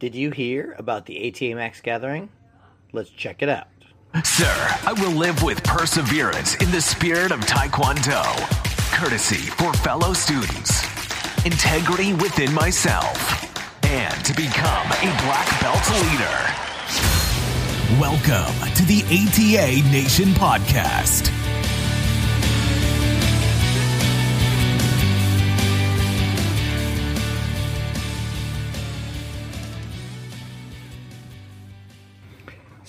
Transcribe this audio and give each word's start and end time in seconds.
Did 0.00 0.14
you 0.14 0.30
hear 0.30 0.74
about 0.78 1.04
the 1.04 1.28
ATA 1.28 1.54
Max 1.54 1.82
gathering? 1.82 2.30
Let's 2.94 3.10
check 3.10 3.42
it 3.42 3.50
out. 3.50 3.68
Sir, 4.24 4.78
I 4.86 4.94
will 4.94 5.10
live 5.10 5.42
with 5.42 5.62
perseverance 5.62 6.54
in 6.54 6.70
the 6.70 6.80
spirit 6.80 7.32
of 7.32 7.40
Taekwondo, 7.40 8.24
courtesy 8.94 9.50
for 9.50 9.74
fellow 9.74 10.14
students, 10.14 10.84
integrity 11.44 12.14
within 12.14 12.50
myself, 12.54 13.14
and 13.84 14.24
to 14.24 14.32
become 14.32 14.86
a 14.90 15.12
black 15.20 15.60
belt 15.60 15.84
leader. 16.00 16.40
Welcome 18.00 18.56
to 18.76 18.84
the 18.86 19.02
ATA 19.04 19.86
Nation 19.92 20.28
Podcast. 20.28 21.39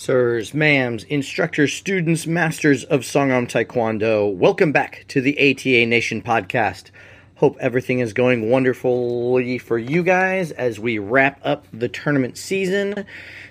Sirs, 0.01 0.53
ma'ams, 0.53 1.05
instructors, 1.09 1.73
students, 1.73 2.25
masters 2.25 2.83
of 2.85 3.01
Songahm 3.01 3.47
Taekwondo, 3.47 4.33
welcome 4.33 4.71
back 4.71 5.05
to 5.09 5.21
the 5.21 5.37
ATA 5.37 5.85
Nation 5.85 6.23
podcast. 6.23 6.89
Hope 7.35 7.55
everything 7.59 7.99
is 7.99 8.11
going 8.11 8.49
wonderfully 8.49 9.59
for 9.59 9.77
you 9.77 10.01
guys 10.01 10.49
as 10.53 10.79
we 10.79 10.97
wrap 10.97 11.39
up 11.43 11.67
the 11.71 11.87
tournament 11.87 12.35
season. 12.35 13.05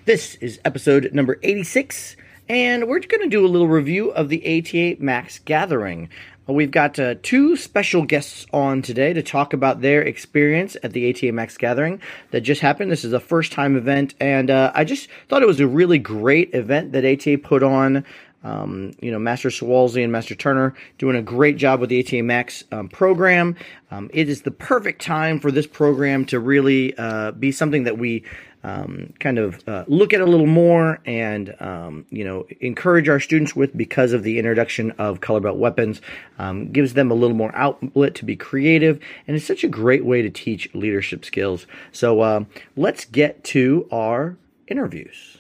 This 0.07 0.35
is 0.41 0.59
episode 0.65 1.11
number 1.13 1.39
86, 1.45 2.17
and 2.49 2.89
we're 2.89 2.99
going 2.99 3.23
to 3.23 3.29
do 3.29 3.47
a 3.47 3.49
little 3.49 3.69
review 3.69 4.11
of 4.11 4.29
the 4.29 4.43
ATA 4.43 5.01
Max 5.01 5.39
Gathering. 5.39 6.09
We've 6.47 6.71
got 6.71 6.99
uh, 6.99 7.15
two 7.23 7.57
special 7.57 8.05
guests 8.05 8.45
on 8.53 8.83
today 8.83 9.13
to 9.13 9.23
talk 9.23 9.53
about 9.53 9.83
their 9.83 10.03
experience 10.03 10.77
at 10.83 10.93
the 10.93 11.11
ATA 11.11 11.33
Max 11.33 11.57
Gathering 11.57 12.01
that 12.33 12.41
just 12.41 12.61
happened. 12.61 12.91
This 12.91 13.05
is 13.05 13.13
a 13.13 13.21
first 13.21 13.53
time 13.53 13.77
event, 13.77 14.15
and 14.21 14.51
uh, 14.51 14.73
I 14.75 14.85
just 14.85 15.09
thought 15.29 15.43
it 15.43 15.47
was 15.47 15.61
a 15.61 15.67
really 15.67 15.99
great 15.99 16.53
event 16.55 16.93
that 16.93 17.05
ATA 17.05 17.39
put 17.39 17.63
on. 17.63 18.05
Um, 18.43 18.93
you 19.01 19.13
know, 19.13 19.19
Master 19.19 19.51
Sawalzi 19.51 20.03
and 20.03 20.11
Master 20.11 20.35
Turner 20.35 20.75
doing 20.97 21.15
a 21.15 21.21
great 21.21 21.59
job 21.59 21.79
with 21.79 21.91
the 21.91 22.01
ATA 22.01 22.23
Max 22.23 22.65
um, 22.73 22.89
program. 22.89 23.55
Um, 23.91 24.11
it 24.15 24.31
is 24.31 24.43
the 24.43 24.51
perfect 24.51 25.03
time 25.03 25.41
for 25.41 25.53
this 25.53 25.67
program 25.67 26.25
to 26.27 26.41
really 26.41 26.97
uh, 26.97 27.33
be 27.33 27.53
something 27.53 27.85
that 27.85 27.99
we 27.99 28.25
um, 28.63 29.13
kind 29.21 29.39
of 29.39 29.67
uh, 29.69 29.85
look 29.89 30.13
at 30.13 30.21
a 30.21 30.27
little 30.27 30.47
more 30.47 31.01
and 31.07 31.55
um, 31.61 32.05
you 32.11 32.25
know 32.25 32.47
encourage 32.61 33.09
our 33.09 33.21
students 33.21 33.57
with 33.57 33.77
because 33.77 34.13
of 34.13 34.23
the 34.23 34.39
introduction 34.39 34.91
of 34.93 35.21
color 35.21 35.41
belt 35.41 35.57
weapons 35.57 36.01
um, 36.39 36.71
gives 36.71 36.95
them 36.95 37.11
a 37.11 37.15
little 37.15 37.37
more 37.37 37.55
outlet 37.55 38.15
to 38.17 38.25
be 38.25 38.37
creative 38.37 39.01
and 39.27 39.37
it's 39.37 39.47
such 39.47 39.65
a 39.65 39.69
great 39.69 40.05
way 40.05 40.23
to 40.23 40.31
teach 40.31 40.73
leadership 40.75 41.25
skills. 41.25 41.67
So 41.93 42.21
uh, 42.21 42.45
let's 42.77 43.05
get 43.05 43.45
to 43.45 43.89
our 43.91 44.37
interviews. 44.67 45.39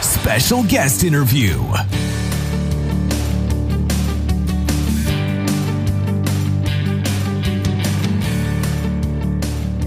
Special 0.00 0.62
guest 0.64 1.04
interview 1.04 1.60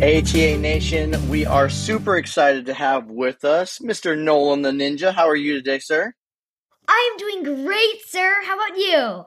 ATA 0.03 0.57
Nation, 0.57 1.29
we 1.29 1.45
are 1.45 1.69
super 1.69 2.17
excited 2.17 2.65
to 2.65 2.73
have 2.73 3.09
with 3.09 3.45
us 3.45 3.79
Mr. 3.79 4.21
Nolan 4.21 4.61
the 4.61 4.71
Ninja. 4.71 5.13
How 5.13 5.29
are 5.29 5.35
you 5.35 5.53
today, 5.53 5.79
sir? 5.79 6.13
I 6.89 7.09
am 7.09 7.17
doing 7.17 7.63
great, 7.63 8.05
sir. 8.05 8.41
How 8.43 8.55
about 8.55 8.77
you? 8.77 9.25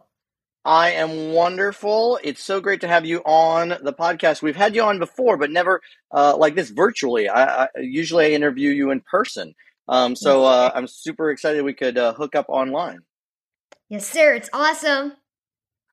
I 0.66 0.91
am 0.91 1.32
wonderful. 1.32 2.20
It's 2.22 2.44
so 2.44 2.60
great 2.60 2.82
to 2.82 2.88
have 2.88 3.06
you 3.06 3.20
on 3.20 3.70
the 3.70 3.94
podcast. 3.94 4.42
We've 4.42 4.54
had 4.54 4.74
you 4.74 4.82
on 4.82 4.98
before, 4.98 5.38
but 5.38 5.50
never 5.50 5.80
uh, 6.12 6.36
like 6.36 6.54
this 6.54 6.69
virtually. 6.69 7.27
I, 7.27 7.64
I, 7.64 7.69
usually 7.80 8.27
I 8.27 8.30
interview 8.32 8.69
you 8.69 8.91
in 8.91 9.00
person. 9.00 9.54
Um, 9.88 10.14
so 10.14 10.44
uh, 10.44 10.72
I'm 10.74 10.88
super 10.88 11.30
excited 11.30 11.64
we 11.64 11.72
could 11.72 11.97
uh, 11.97 12.12
hook 12.12 12.34
up 12.34 12.50
online. 12.50 12.98
Yes, 13.88 14.06
sir. 14.06 14.34
It's 14.34 14.50
awesome. 14.52 15.14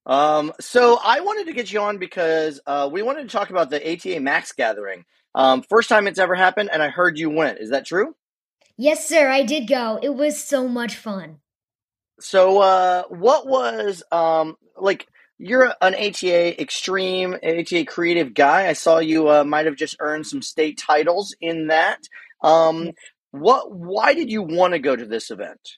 Um, 0.06 0.52
so 0.60 1.00
I 1.04 1.22
wanted 1.22 1.48
to 1.48 1.54
get 1.54 1.72
you 1.72 1.80
on 1.82 1.98
because 1.98 2.60
uh, 2.66 2.90
we 2.92 3.02
wanted 3.02 3.24
to 3.24 3.30
talk 3.30 3.50
about 3.50 3.70
the 3.70 3.94
ATA 3.94 4.20
Max 4.20 4.52
gathering. 4.52 5.06
Um, 5.36 5.64
first 5.64 5.90
time 5.90 6.08
it's 6.08 6.20
ever 6.20 6.36
happened, 6.36 6.70
and 6.72 6.84
I 6.84 6.90
heard 6.90 7.18
you 7.18 7.30
went. 7.30 7.60
Is 7.60 7.70
that 7.72 7.86
true? 7.86 8.16
Yes, 8.78 9.08
sir. 9.08 9.30
I 9.30 9.44
did 9.44 9.68
go. 9.68 10.00
It 10.02 10.14
was 10.14 10.44
so 10.44 10.68
much 10.68 10.96
fun. 10.96 11.40
So, 12.20 12.60
uh, 12.60 13.04
what 13.10 13.48
was 13.48 14.04
um, 14.12 14.58
like? 14.78 15.08
You're 15.40 15.74
an 15.82 15.96
ATA 15.96 16.62
extreme, 16.62 17.34
ATA 17.34 17.86
creative 17.86 18.34
guy. 18.34 18.68
I 18.68 18.74
saw 18.74 19.00
you 19.00 19.30
uh, 19.30 19.44
might 19.44 19.66
have 19.66 19.76
just 19.76 19.98
earned 20.00 20.26
some 20.28 20.42
state 20.42 20.78
titles 20.78 21.36
in 21.42 21.68
that. 21.68 22.00
Um, 22.42 22.92
what? 23.32 23.72
Why 23.72 24.14
did 24.14 24.30
you 24.30 24.42
want 24.44 24.74
to 24.74 24.80
go 24.80 24.96
to 24.96 25.06
this 25.06 25.32
event? 25.32 25.78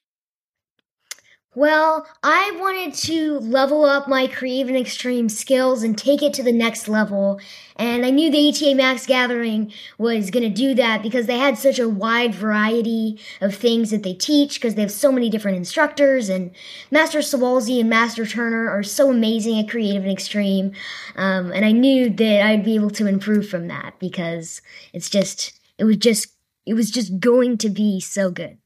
Well, 1.58 2.06
I 2.22 2.52
wanted 2.60 2.94
to 3.06 3.40
level 3.40 3.86
up 3.86 4.10
my 4.10 4.28
creative 4.28 4.68
and 4.68 4.78
extreme 4.78 5.30
skills 5.30 5.84
and 5.84 5.98
take 5.98 6.22
it 6.22 6.34
to 6.34 6.44
the 6.44 6.52
next 6.52 6.90
level. 6.90 7.40
And 7.78 8.06
I 8.06 8.10
knew 8.10 8.30
the 8.30 8.50
ATA 8.50 8.76
Max 8.76 9.06
Gathering 9.06 9.72
was 9.98 10.32
going 10.32 10.44
to 10.44 10.50
do 10.50 10.74
that 10.76 11.02
because 11.02 11.28
they 11.28 11.38
had 11.38 11.58
such 11.58 11.80
a 11.80 11.88
wide 11.88 12.36
variety 12.36 13.22
of 13.40 13.56
things 13.56 13.92
that 13.92 14.04
they 14.04 14.14
teach 14.14 14.56
because 14.56 14.76
they 14.76 14.82
have 14.82 14.92
so 14.92 15.14
many 15.14 15.30
different 15.30 15.56
instructors. 15.56 16.28
And 16.28 16.52
Master 16.92 17.20
Sawalzi 17.20 17.80
and 17.80 17.90
Master 17.90 18.26
Turner 18.26 18.70
are 18.70 18.84
so 18.84 19.10
amazing 19.10 19.58
at 19.58 19.70
creative 19.70 20.04
and 20.04 20.12
extreme. 20.12 20.74
Um, 21.16 21.54
and 21.54 21.64
I 21.64 21.72
knew 21.72 22.10
that 22.10 22.46
I'd 22.46 22.66
be 22.66 22.76
able 22.76 22.92
to 22.92 23.08
improve 23.08 23.48
from 23.48 23.70
that 23.70 23.98
because 23.98 24.62
it's 24.92 25.10
just, 25.10 25.58
it 25.78 25.86
was 25.86 25.96
just, 25.96 26.34
it 26.66 26.74
was 26.74 26.92
just 26.92 27.22
going 27.22 27.58
to 27.60 27.70
be 27.70 28.02
so 28.02 28.30
good. 28.30 28.58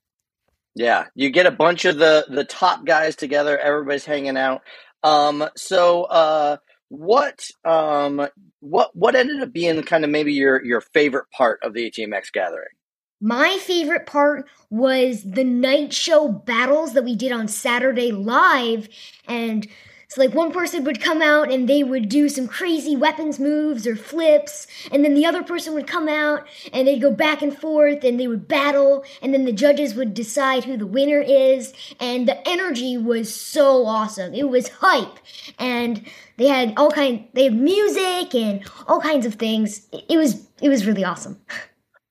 Yeah, 0.75 1.05
you 1.15 1.29
get 1.29 1.45
a 1.45 1.51
bunch 1.51 1.85
of 1.85 1.97
the 1.97 2.25
the 2.29 2.43
top 2.43 2.85
guys 2.85 3.15
together. 3.15 3.57
Everybody's 3.57 4.05
hanging 4.05 4.37
out. 4.37 4.61
Um, 5.03 5.47
so, 5.55 6.03
uh, 6.03 6.57
what 6.89 7.49
um, 7.65 8.27
what 8.59 8.95
what 8.95 9.15
ended 9.15 9.41
up 9.41 9.51
being 9.53 9.81
kind 9.83 10.03
of 10.03 10.09
maybe 10.09 10.33
your 10.33 10.63
your 10.63 10.81
favorite 10.81 11.25
part 11.31 11.59
of 11.63 11.73
the 11.73 11.87
ATA 11.87 12.07
Max 12.07 12.29
gathering? 12.31 12.69
My 13.21 13.57
favorite 13.57 14.05
part 14.05 14.47
was 14.69 15.23
the 15.23 15.43
night 15.43 15.91
show 15.91 16.29
battles 16.29 16.93
that 16.93 17.03
we 17.03 17.15
did 17.15 17.31
on 17.31 17.47
Saturday 17.47 18.11
live, 18.11 18.87
and 19.27 19.67
so 20.09 20.21
like 20.21 20.33
one 20.33 20.51
person 20.51 20.83
would 20.85 20.99
come 20.99 21.21
out 21.21 21.51
and 21.51 21.69
they 21.69 21.83
would 21.83 22.09
do 22.09 22.29
some 22.29 22.47
crazy 22.47 22.95
weapons 22.95 23.39
moves 23.39 23.85
or 23.85 23.95
flips, 23.95 24.65
and 24.91 25.05
then 25.05 25.13
the 25.13 25.25
other 25.25 25.43
person 25.43 25.75
would 25.75 25.85
come 25.85 26.07
out 26.07 26.47
and 26.73 26.87
they'd 26.87 26.99
go 26.99 27.11
back 27.11 27.43
and 27.43 27.55
forth 27.55 28.03
and 28.03 28.19
they 28.19 28.27
would 28.27 28.47
battle, 28.47 29.03
and 29.21 29.35
then 29.35 29.45
the 29.45 29.53
judges 29.53 29.93
would 29.93 30.15
decide 30.15 30.63
who 30.63 30.77
the 30.77 30.87
winner 30.87 31.21
is, 31.21 31.73
and 31.99 32.27
the 32.27 32.47
energy 32.47 32.97
was 32.97 33.33
so 33.33 33.85
awesome. 33.85 34.33
It 34.33 34.49
was 34.49 34.69
hype, 34.69 35.19
and 35.59 36.03
they 36.37 36.47
had 36.47 36.73
all 36.75 36.89
kind 36.89 37.27
they 37.33 37.43
had 37.43 37.53
music 37.53 38.33
and 38.33 38.67
all 38.87 38.99
kinds 38.99 39.27
of 39.27 39.35
things. 39.35 39.87
It 39.91 40.17
was 40.17 40.47
it 40.59 40.69
was 40.69 40.87
really 40.87 41.03
awesome. 41.03 41.39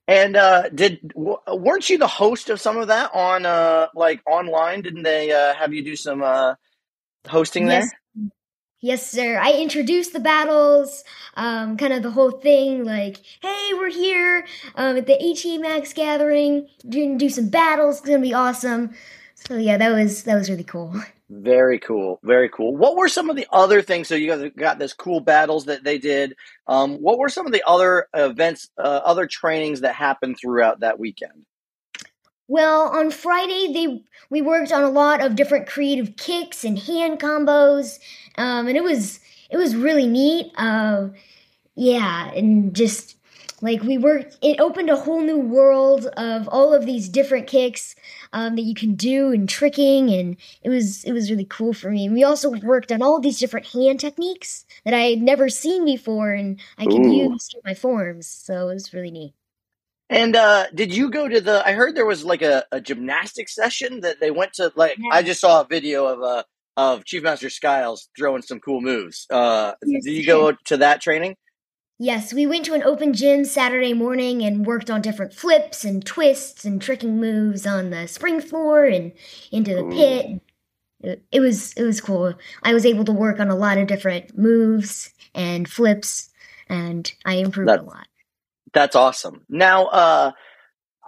And 0.06 0.36
uh, 0.36 0.69
did 0.70 1.12
weren't 1.16 1.91
you 1.91 1.98
the 1.98 2.06
host 2.06 2.48
of 2.48 2.60
some 2.60 2.78
of 2.78 2.86
that 2.88 3.10
on 3.12 3.44
uh, 3.44 3.88
like 3.94 4.22
online? 4.25 4.82
Didn't 4.82 5.03
they 5.03 5.32
uh, 5.32 5.53
have 5.54 5.75
you 5.75 5.84
do 5.84 5.97
some 5.97 6.22
uh, 6.22 6.54
hosting 7.27 7.67
yes. 7.67 7.91
there? 7.91 8.31
Yes, 8.81 9.11
sir. 9.11 9.41
I 9.41 9.55
introduced 9.55 10.12
the 10.12 10.21
battles, 10.21 11.03
um, 11.34 11.77
kind 11.77 11.93
of 11.93 12.05
the 12.05 12.12
whole 12.12 12.31
thing, 12.31 12.84
like, 12.84 13.17
hey, 13.43 13.71
we're 13.75 13.91
here 13.91 14.47
um, 14.77 14.97
at 14.97 15.06
the 15.06 15.15
ATA 15.15 15.59
Max 15.59 15.93
gathering, 15.93 16.69
gonna 16.89 17.19
do 17.19 17.28
some 17.28 17.49
battles, 17.49 17.99
it's 17.99 18.07
gonna 18.07 18.21
be 18.21 18.34
awesome. 18.34 18.95
So 19.34 19.57
yeah, 19.57 19.78
that 19.78 19.91
was 19.91 20.23
that 20.25 20.37
was 20.37 20.49
really 20.49 20.65
cool. 20.65 20.95
Very 21.31 21.78
cool, 21.78 22.21
very 22.23 22.49
cool. 22.49 22.77
What 22.77 22.97
were 22.97 23.09
some 23.09 23.28
of 23.28 23.37
the 23.37 23.47
other 23.53 23.83
things? 23.83 24.09
So 24.09 24.15
you 24.15 24.28
guys 24.28 24.51
got 24.57 24.78
this 24.78 24.95
cool 24.95 25.21
battles 25.21 25.67
that 25.67 25.84
they 25.84 25.99
did. 25.99 26.37
Um, 26.67 26.97
what 26.97 27.19
were 27.19 27.28
some 27.28 27.47
of 27.47 27.53
the 27.53 27.62
other 27.67 28.09
events, 28.15 28.71
uh, 28.78 29.01
other 29.05 29.27
trainings 29.27 29.83
that 29.83 29.95
happened 29.95 30.37
throughout 30.41 30.81
that 30.81 30.98
weekend? 30.98 31.45
Well, 32.48 32.89
on 32.89 33.10
Friday 33.10 33.72
they 33.72 34.04
we 34.30 34.42
worked 34.42 34.72
on 34.72 34.83
a 34.83 34.91
lot 34.91 35.21
of 35.21 35.36
different 35.36 35.66
creative 35.68 36.16
kicks 36.16 36.65
and 36.65 36.78
hand 36.78 37.21
combos, 37.21 37.98
um, 38.36 38.66
and 38.68 38.77
it 38.77 38.83
was 38.84 39.21
it 39.50 39.56
was 39.56 39.77
really 39.77 40.06
neat. 40.06 40.53
Uh, 40.56 41.09
yeah, 41.77 42.30
and 42.33 42.74
just 42.77 43.16
like 43.62 43.83
we 43.83 43.98
worked, 43.98 44.39
it 44.42 44.60
opened 44.60 44.91
a 44.91 44.97
whole 44.97 45.22
new 45.22 45.39
world 45.39 46.06
of 46.16 46.48
all 46.48 46.74
of 46.74 46.86
these 46.86 47.09
different 47.09 47.47
kicks 47.48 47.97
um, 48.33 48.56
that 48.56 48.62
you 48.62 48.74
can 48.74 48.94
do 48.97 49.33
and 49.33 49.48
tricking, 49.48 50.10
and 50.10 50.36
it 50.62 50.71
was 50.71 51.04
it 51.04 51.12
was 51.12 51.30
really 51.30 51.47
cool 51.47 51.74
for 51.74 51.91
me. 51.91 52.06
And 52.06 52.15
we 52.15 52.24
also 52.24 52.51
worked 52.51 52.92
on 52.92 53.03
all 53.03 53.21
these 53.21 53.39
different 53.41 53.66
hand 53.68 54.01
techniques 54.01 54.66
that 54.84 54.94
I 54.94 55.03
had 55.10 55.22
never 55.22 55.48
seen 55.51 55.84
before, 55.86 56.33
and 56.33 56.60
I 56.78 56.86
could 56.89 57.06
Ooh. 57.06 57.06
use 57.06 57.51
in 57.54 57.60
my 57.65 57.74
forms. 57.74 58.28
So 58.28 58.68
it 58.71 58.74
was 58.74 58.94
really 58.94 59.12
neat. 59.12 59.34
And 60.10 60.37
uh, 60.37 60.66
did 60.75 60.95
you 60.95 61.10
go 61.10 61.28
to 61.28 61.41
the? 61.41 61.66
I 61.66 61.72
heard 61.72 61.95
there 61.95 62.07
was 62.07 62.25
like 62.25 62.43
a, 62.43 62.65
a 62.72 62.81
gymnastic 62.81 63.49
session 63.49 64.01
that 64.01 64.21
they 64.21 64.31
went 64.31 64.55
to. 64.55 64.72
Like 64.75 64.97
I 65.13 65.22
just 65.22 65.41
saw 65.41 65.60
a 65.60 65.66
video 65.66 66.07
of 66.07 66.22
uh, 66.22 66.43
of 66.78 67.05
Chief 67.05 67.22
Master 67.22 67.51
Skiles 67.51 68.09
throwing 68.16 68.43
some 68.43 68.60
cool 68.60 68.81
moves. 68.81 69.27
Uh, 69.31 69.72
yes. 69.84 70.05
Did 70.05 70.13
you 70.13 70.27
go 70.27 70.53
to 70.66 70.77
that 70.78 71.03
training? 71.03 71.37
Yes, 72.01 72.33
we 72.33 72.47
went 72.47 72.65
to 72.66 72.75
an 72.75 72.84
open 72.84 73.13
gym 73.13 73.45
Saturday 73.45 73.93
morning 73.93 74.43
and 74.43 74.65
worked 74.65 74.89
on 74.89 75.03
different 75.03 75.34
flips 75.34 75.84
and 75.84 76.05
twists 76.05 76.65
and 76.65 76.81
tricking 76.81 77.21
moves 77.21 77.66
on 77.66 77.91
the 77.91 78.07
spring 78.07 78.41
floor 78.41 78.84
and 78.84 79.13
into 79.51 79.75
the 79.75 79.84
pit. 79.84 80.41
It, 81.01 81.25
it 81.31 81.41
was 81.41 81.72
it 81.75 81.83
was 81.83 82.01
cool. 82.01 82.34
I 82.63 82.72
was 82.72 82.87
able 82.87 83.04
to 83.04 83.13
work 83.13 83.41
on 83.41 83.51
a 83.51 83.57
lot 83.57 83.78
of 83.78 83.89
different 83.89 84.39
moves 84.39 85.11
and 85.34 85.69
flips, 85.69 86.31
and 86.69 87.13
I 87.25 87.34
improved 87.34 87.69
That- 87.69 87.81
a 87.81 87.83
lot. 87.83 88.08
That's 88.72 88.97
awesome. 88.97 89.42
Now, 89.48 89.86
uh, 89.86 90.32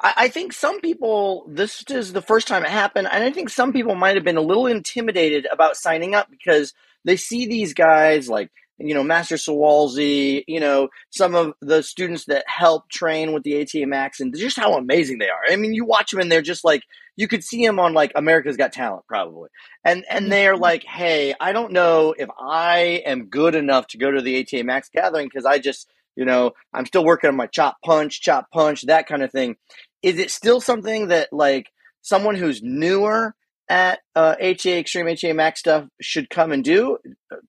I, 0.01 0.15
I 0.17 0.29
think 0.29 0.53
some 0.53 0.81
people, 0.81 1.47
this 1.49 1.85
is 1.91 2.13
the 2.13 2.23
first 2.23 2.49
time 2.49 2.65
it 2.65 2.71
happened, 2.71 3.09
and 3.11 3.23
I 3.25 3.31
think 3.31 3.51
some 3.51 3.73
people 3.73 3.95
might 3.95 4.17
have 4.17 4.25
been 4.25 4.37
a 4.37 4.43
little 4.43 4.67
intimidated 4.67 5.47
about 5.51 5.77
signing 5.77 6.15
up 6.15 6.31
because 6.31 6.73
they 7.05 7.17
see 7.17 7.47
these 7.47 7.75
guys 7.75 8.29
like, 8.29 8.51
you 8.79 8.95
know, 8.95 9.05
Master 9.05 9.37
Sawalzi, 9.37 10.43
you 10.49 10.59
know, 10.59 10.89
some 11.11 11.35
of 11.35 11.53
the 11.61 11.83
students 11.83 12.25
that 12.27 12.45
help 12.47 12.89
train 12.89 13.33
with 13.33 13.43
the 13.43 13.61
ATA 13.61 13.87
Max 13.87 14.21
and 14.21 14.35
just 14.35 14.59
how 14.59 14.75
amazing 14.79 15.19
they 15.19 15.29
are. 15.29 15.43
I 15.51 15.57
mean, 15.57 15.75
you 15.75 15.85
watch 15.85 16.11
them 16.11 16.21
and 16.21 16.33
they're 16.33 16.41
just 16.41 16.65
like, 16.65 16.83
you 17.15 17.29
could 17.29 17.45
see 17.45 17.67
them 17.67 17.79
on 17.79 17.93
like 17.93 18.13
America's 18.15 18.57
Got 18.57 18.73
Talent 18.73 19.05
probably. 19.07 19.51
And, 19.85 20.07
and 20.09 20.33
they're 20.33 20.57
like, 20.57 20.85
hey, 20.85 21.35
I 21.39 21.53
don't 21.53 21.73
know 21.73 22.15
if 22.17 22.31
I 22.41 23.03
am 23.05 23.27
good 23.27 23.55
enough 23.55 23.87
to 23.89 23.99
go 23.99 24.11
to 24.11 24.23
the 24.23 24.41
ATA 24.41 24.65
Max 24.65 24.89
gathering 24.89 25.27
because 25.27 25.45
I 25.45 25.59
just, 25.59 25.87
you 26.17 26.25
know, 26.25 26.53
I'm 26.73 26.87
still 26.87 27.05
working 27.05 27.29
on 27.29 27.37
my 27.37 27.47
chop 27.47 27.77
punch, 27.85 28.21
chop 28.21 28.51
punch, 28.53 28.83
that 28.83 29.07
kind 29.07 29.23
of 29.23 29.33
thing. 29.33 29.57
Is 30.03 30.19
it 30.19 30.31
still 30.31 30.61
something 30.61 31.09
that 31.09 31.33
like 31.33 31.71
someone 32.03 32.35
who's 32.35 32.63
newer 32.63 33.35
at 33.69 34.01
uh, 34.17 34.35
ATA 34.41 34.79
Extreme 34.79 35.09
ATA 35.09 35.35
Max 35.35 35.61
stuff 35.61 35.87
should 36.01 36.31
come 36.31 36.53
and 36.53 36.65
do? 36.65 36.99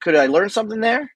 Could 0.01 0.15
I 0.15 0.27
learn 0.27 0.49
something 0.49 0.79
there? 0.79 1.11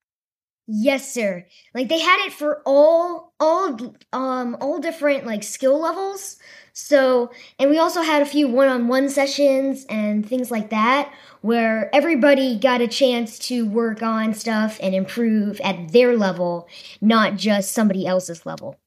Yes, 0.68 1.14
sir. 1.14 1.46
Like 1.74 1.90
they 1.90 2.00
had 2.00 2.26
it 2.26 2.34
for 2.34 2.62
all 2.66 3.34
all 3.40 3.96
um 4.14 4.58
all 4.60 4.80
different 4.80 5.26
like 5.26 5.44
skill 5.44 5.80
levels. 5.80 6.38
So, 6.74 7.32
and 7.58 7.70
we 7.70 7.78
also 7.78 8.02
had 8.02 8.22
a 8.22 8.26
few 8.26 8.50
one-on-one 8.50 9.08
sessions 9.08 9.86
and 9.88 10.28
things 10.28 10.52
like 10.52 10.72
that 10.72 11.14
where 11.40 11.90
everybody 11.96 12.60
got 12.60 12.82
a 12.82 12.88
chance 12.88 13.40
to 13.48 13.66
work 13.66 14.04
on 14.04 14.34
stuff 14.34 14.78
and 14.82 14.94
improve 14.94 15.62
at 15.62 15.94
their 15.94 16.18
level, 16.18 16.68
not 17.00 17.38
just 17.38 17.72
somebody 17.72 18.06
else's 18.06 18.46
level. 18.46 18.78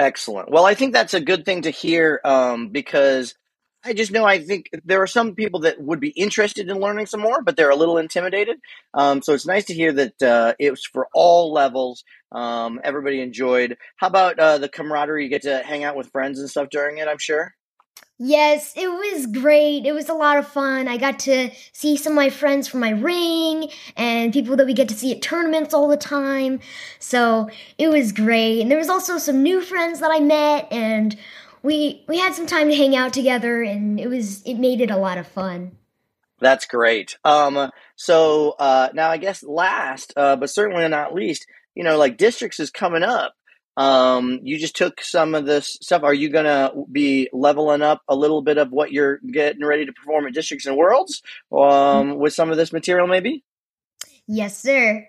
Excellent. 0.00 0.50
Well, 0.50 0.66
I 0.66 0.74
think 0.74 0.92
that's 0.92 1.14
a 1.14 1.20
good 1.20 1.44
thing 1.44 1.62
to 1.62 1.70
hear 1.70 2.20
um, 2.24 2.70
because 2.70 3.36
I 3.84 3.92
just 3.94 4.12
know 4.12 4.24
I 4.24 4.38
think 4.38 4.70
there 4.84 5.02
are 5.02 5.08
some 5.08 5.34
people 5.34 5.60
that 5.60 5.80
would 5.80 5.98
be 5.98 6.10
interested 6.10 6.70
in 6.70 6.78
learning 6.78 7.06
some 7.06 7.20
more, 7.20 7.42
but 7.42 7.56
they're 7.56 7.70
a 7.70 7.76
little 7.76 7.98
intimidated. 7.98 8.58
Um, 8.94 9.22
so 9.22 9.34
it's 9.34 9.46
nice 9.46 9.64
to 9.66 9.74
hear 9.74 9.92
that 9.92 10.22
uh, 10.22 10.54
it 10.58 10.70
was 10.70 10.86
for 10.86 11.08
all 11.14 11.52
levels. 11.52 12.04
Um, 12.30 12.80
everybody 12.84 13.20
enjoyed. 13.20 13.76
How 13.96 14.06
about 14.06 14.38
uh, 14.38 14.58
the 14.58 14.68
camaraderie? 14.68 15.24
You 15.24 15.30
get 15.30 15.42
to 15.42 15.58
hang 15.64 15.82
out 15.84 15.96
with 15.96 16.12
friends 16.12 16.38
and 16.38 16.48
stuff 16.48 16.68
during 16.70 16.98
it, 16.98 17.08
I'm 17.08 17.18
sure. 17.18 17.54
Yes, 18.24 18.72
it 18.76 18.86
was 18.86 19.26
great. 19.26 19.84
It 19.84 19.92
was 19.92 20.08
a 20.08 20.14
lot 20.14 20.38
of 20.38 20.46
fun. 20.46 20.86
I 20.86 20.96
got 20.96 21.18
to 21.20 21.50
see 21.72 21.96
some 21.96 22.12
of 22.12 22.16
my 22.16 22.30
friends 22.30 22.68
from 22.68 22.78
my 22.78 22.90
ring 22.90 23.68
and 23.96 24.32
people 24.32 24.54
that 24.54 24.66
we 24.66 24.74
get 24.74 24.88
to 24.90 24.94
see 24.94 25.10
at 25.10 25.22
tournaments 25.22 25.74
all 25.74 25.88
the 25.88 25.96
time. 25.96 26.60
So 27.00 27.50
it 27.78 27.88
was 27.88 28.12
great. 28.12 28.60
And 28.60 28.70
there 28.70 28.78
was 28.78 28.88
also 28.88 29.18
some 29.18 29.42
new 29.42 29.60
friends 29.60 29.98
that 29.98 30.12
I 30.12 30.20
met 30.20 30.68
and 30.70 31.18
we 31.62 32.04
we 32.08 32.18
had 32.18 32.34
some 32.34 32.46
time 32.46 32.68
to 32.68 32.76
hang 32.76 32.96
out 32.96 33.12
together 33.12 33.62
and 33.62 33.98
it 34.00 34.08
was 34.08 34.42
it 34.42 34.54
made 34.54 34.80
it 34.80 34.90
a 34.90 34.96
lot 34.96 35.18
of 35.18 35.26
fun. 35.26 35.72
That's 36.40 36.66
great. 36.66 37.16
Um, 37.24 37.70
so 37.94 38.56
uh, 38.58 38.88
now 38.94 39.10
I 39.10 39.16
guess 39.16 39.42
last, 39.44 40.12
uh, 40.16 40.36
but 40.36 40.50
certainly 40.50 40.86
not 40.88 41.14
least, 41.14 41.46
you 41.74 41.84
know, 41.84 41.96
like 41.96 42.16
districts 42.16 42.58
is 42.58 42.70
coming 42.70 43.04
up. 43.04 43.34
Um, 43.76 44.40
you 44.42 44.58
just 44.58 44.76
took 44.76 45.00
some 45.00 45.34
of 45.34 45.46
this 45.46 45.78
stuff. 45.80 46.02
Are 46.02 46.12
you 46.12 46.28
gonna 46.28 46.72
be 46.90 47.28
leveling 47.32 47.80
up 47.80 48.02
a 48.08 48.16
little 48.16 48.42
bit 48.42 48.58
of 48.58 48.70
what 48.70 48.92
you're 48.92 49.18
getting 49.18 49.64
ready 49.64 49.86
to 49.86 49.92
perform 49.92 50.26
at 50.26 50.34
districts 50.34 50.66
and 50.66 50.76
worlds 50.76 51.22
um, 51.52 52.18
with 52.18 52.34
some 52.34 52.50
of 52.50 52.56
this 52.56 52.72
material, 52.72 53.06
maybe? 53.06 53.44
Yes, 54.26 54.58
sir. 54.60 55.08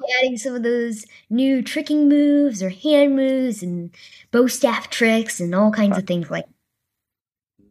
Ooh, 0.00 0.06
Adding 0.18 0.38
some 0.38 0.54
of 0.54 0.62
those 0.62 1.06
new 1.30 1.62
tricking 1.62 2.08
moves 2.08 2.62
or 2.62 2.70
hand 2.70 3.16
moves 3.16 3.62
and 3.62 3.90
bow 4.30 4.46
staff 4.46 4.90
tricks 4.90 5.40
and 5.40 5.54
all 5.54 5.70
kinds 5.70 5.98
of 5.98 6.06
things 6.06 6.30
like 6.30 6.46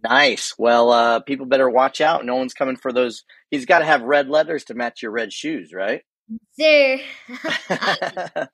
nice. 0.03 0.53
Well, 0.57 0.91
uh, 0.91 1.19
people 1.21 1.45
better 1.45 1.69
watch 1.69 2.01
out. 2.01 2.25
No 2.25 2.35
one's 2.35 2.53
coming 2.53 2.75
for 2.75 2.91
those. 2.91 3.23
He's 3.49 3.65
got 3.65 3.79
to 3.79 3.85
have 3.85 4.01
red 4.01 4.29
leathers 4.29 4.65
to 4.65 4.73
match 4.73 5.01
your 5.01 5.11
red 5.11 5.31
shoes, 5.33 5.73
right? 5.73 6.01
Sir. 6.59 6.99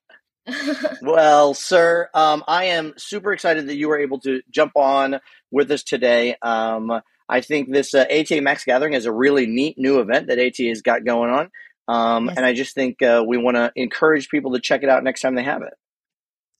well, 1.01 1.53
sir, 1.53 2.09
um, 2.13 2.43
I 2.47 2.65
am 2.65 2.93
super 2.97 3.33
excited 3.33 3.67
that 3.67 3.75
you 3.75 3.89
were 3.89 3.99
able 3.99 4.19
to 4.21 4.41
jump 4.49 4.73
on 4.75 5.19
with 5.51 5.71
us 5.71 5.83
today. 5.83 6.35
Um, 6.41 7.01
I 7.29 7.41
think 7.41 7.71
this 7.71 7.93
uh, 7.93 8.05
ATA 8.09 8.41
Max 8.41 8.63
Gathering 8.63 8.93
is 8.93 9.05
a 9.05 9.11
really 9.11 9.45
neat 9.45 9.77
new 9.77 9.99
event 9.99 10.27
that 10.27 10.39
ATA 10.39 10.69
has 10.69 10.81
got 10.81 11.05
going 11.05 11.29
on. 11.29 11.51
Um, 11.87 12.27
Yes. 12.27 12.37
And 12.37 12.45
I 12.45 12.53
just 12.53 12.75
think 12.75 13.01
uh, 13.01 13.23
we 13.25 13.37
want 13.37 13.55
to 13.55 13.71
encourage 13.75 14.29
people 14.29 14.53
to 14.53 14.59
check 14.59 14.83
it 14.83 14.89
out 14.89 15.03
next 15.03 15.21
time 15.21 15.35
they 15.35 15.43
have 15.43 15.61
it. 15.61 15.73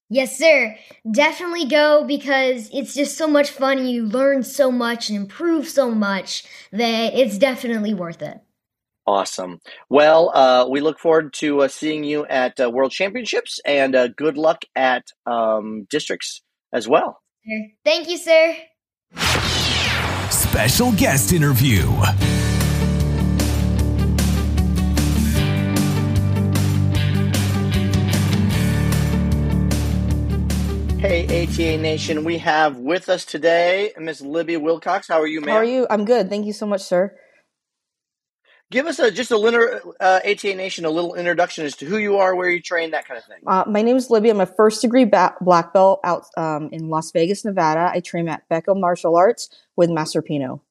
Yes, 0.10 0.38
sir. 0.38 0.78
Definitely 1.10 1.66
go 1.66 2.06
because 2.08 2.70
it's 2.74 2.94
just 2.94 3.18
so 3.18 3.28
much 3.28 3.50
fun. 3.52 3.78
and 3.80 3.90
You 3.92 4.06
learn 4.06 4.44
so 4.44 4.72
much 4.72 5.10
and 5.10 5.18
improve 5.18 5.68
so 5.68 5.92
much 5.92 6.46
that 6.72 7.14
it's 7.14 7.38
definitely 7.38 7.94
worth 7.94 8.22
it. 8.22 8.40
Awesome. 9.06 9.60
Well, 9.90 10.32
uh, 10.34 10.68
we 10.70 10.82
look 10.82 11.00
forward 11.00 11.34
to 11.36 11.62
uh, 11.62 11.68
seeing 11.68 12.04
you 12.04 12.26
at 12.26 12.60
uh, 12.60 12.70
World 12.70 12.92
Championships 12.92 13.60
and 13.66 13.96
uh, 13.96 14.08
good 14.10 14.38
luck 14.38 14.64
at 14.76 15.08
um, 15.26 15.88
districts 15.90 16.42
as 16.74 16.88
well. 16.88 17.22
Thank 17.86 18.10
you, 18.10 18.18
sir. 18.18 18.56
Special 20.30 20.92
guest 20.94 21.32
interview. 21.32 21.90
Hey, 31.00 31.26
ATA 31.44 31.78
Nation, 31.78 32.24
we 32.24 32.40
have 32.40 32.78
with 32.78 33.08
us 33.08 33.24
today 33.24 33.94
Miss 34.00 34.20
Libby 34.20 34.58
Wilcox. 34.58 35.08
How 35.08 35.22
are 35.22 35.28
you, 35.28 35.42
ma'am? 35.42 35.50
How 35.50 35.56
are 35.58 35.64
you? 35.64 35.86
I'm 35.92 36.06
good. 36.06 36.28
Thank 36.28 36.48
you 36.48 36.54
so 36.54 36.66
much, 36.66 36.82
sir. 36.82 37.16
Give 38.72 38.88
us 38.88 38.98
a 38.98 39.12
just 39.12 39.30
a 39.30 39.38
little 39.38 39.94
uh, 40.00 40.20
ATA 40.26 40.56
Nation 40.56 40.86
a 40.86 40.90
little 40.90 41.14
introduction 41.14 41.68
as 41.68 41.76
to 41.78 41.86
who 41.86 41.98
you 41.98 42.18
are, 42.18 42.36
where 42.36 42.50
you 42.50 42.60
train, 42.60 42.92
that 42.92 43.08
kind 43.08 43.20
of 43.20 43.26
thing. 43.26 43.38
Uh, 43.46 43.64
my 43.68 43.84
name 43.84 43.96
is 43.96 44.10
Libby. 44.10 44.32
I'm 44.32 44.42
a 44.42 44.48
first 44.48 44.82
degree 44.82 45.06
ba- 45.06 45.36
black 45.40 45.72
belt 45.72 46.00
out 46.04 46.26
um, 46.36 46.70
in 46.72 46.90
Las 46.90 47.12
Vegas, 47.12 47.46
Nevada. 47.46 47.92
I 47.94 48.00
train 48.00 48.28
at 48.28 48.50
Becco 48.50 48.78
Martial 48.78 49.16
Arts 49.16 49.50
with 49.76 49.92
Master 49.92 50.24
Pino. 50.24 50.64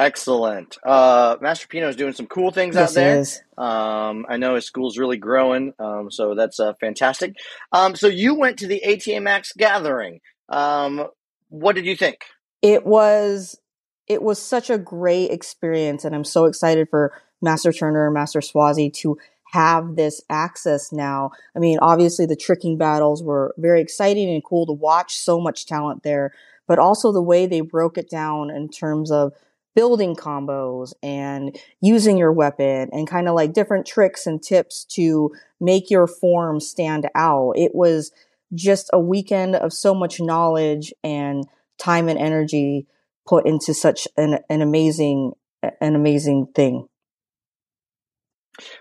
Excellent. 0.00 0.78
Uh, 0.82 1.36
Master 1.42 1.68
Pino 1.68 1.86
is 1.86 1.94
doing 1.94 2.14
some 2.14 2.26
cool 2.26 2.50
things 2.50 2.74
Yes, 2.74 2.88
out 2.88 2.94
there. 2.94 3.22
Um, 3.62 4.24
I 4.30 4.38
know 4.38 4.54
his 4.54 4.64
school's 4.64 4.96
really 4.96 5.18
growing, 5.18 5.74
um, 5.78 6.10
so 6.10 6.34
that's 6.34 6.58
uh, 6.58 6.72
fantastic. 6.80 7.36
Um, 7.70 7.94
so 7.94 8.06
you 8.06 8.34
went 8.34 8.60
to 8.60 8.66
the 8.66 8.82
ATA 8.82 9.20
Max 9.20 9.52
gathering. 9.52 10.20
Um, 10.48 11.06
what 11.50 11.74
did 11.74 11.84
you 11.84 11.96
think? 11.96 12.24
It 12.62 12.86
was 12.86 13.60
it 14.06 14.22
was 14.22 14.40
such 14.40 14.70
a 14.70 14.78
great 14.78 15.30
experience, 15.32 16.06
and 16.06 16.14
I'm 16.14 16.24
so 16.24 16.46
excited 16.46 16.88
for 16.88 17.12
Master 17.42 17.70
Turner 17.70 18.06
and 18.06 18.14
Master 18.14 18.40
Swazi 18.40 18.88
to 19.02 19.18
have 19.52 19.96
this 19.96 20.22
access 20.30 20.92
now. 20.92 21.30
I 21.54 21.58
mean, 21.58 21.78
obviously 21.82 22.24
the 22.24 22.36
tricking 22.36 22.78
battles 22.78 23.22
were 23.22 23.54
very 23.58 23.82
exciting 23.82 24.30
and 24.30 24.42
cool 24.42 24.64
to 24.64 24.72
watch. 24.72 25.18
So 25.18 25.38
much 25.42 25.66
talent 25.66 26.04
there, 26.04 26.32
but 26.66 26.78
also 26.78 27.12
the 27.12 27.20
way 27.20 27.44
they 27.44 27.60
broke 27.60 27.98
it 27.98 28.08
down 28.08 28.48
in 28.48 28.70
terms 28.70 29.10
of 29.10 29.34
building 29.74 30.16
combos 30.16 30.92
and 31.02 31.56
using 31.80 32.18
your 32.18 32.32
weapon 32.32 32.90
and 32.92 33.08
kind 33.08 33.28
of 33.28 33.34
like 33.34 33.52
different 33.52 33.86
tricks 33.86 34.26
and 34.26 34.42
tips 34.42 34.84
to 34.84 35.30
make 35.60 35.90
your 35.90 36.06
form 36.06 36.60
stand 36.60 37.08
out. 37.14 37.52
It 37.56 37.74
was 37.74 38.12
just 38.52 38.90
a 38.92 39.00
weekend 39.00 39.54
of 39.54 39.72
so 39.72 39.94
much 39.94 40.20
knowledge 40.20 40.92
and 41.04 41.44
time 41.78 42.08
and 42.08 42.18
energy 42.18 42.86
put 43.26 43.46
into 43.46 43.72
such 43.72 44.08
an, 44.16 44.40
an 44.48 44.62
amazing 44.62 45.32
an 45.80 45.94
amazing 45.94 46.46
thing. 46.54 46.88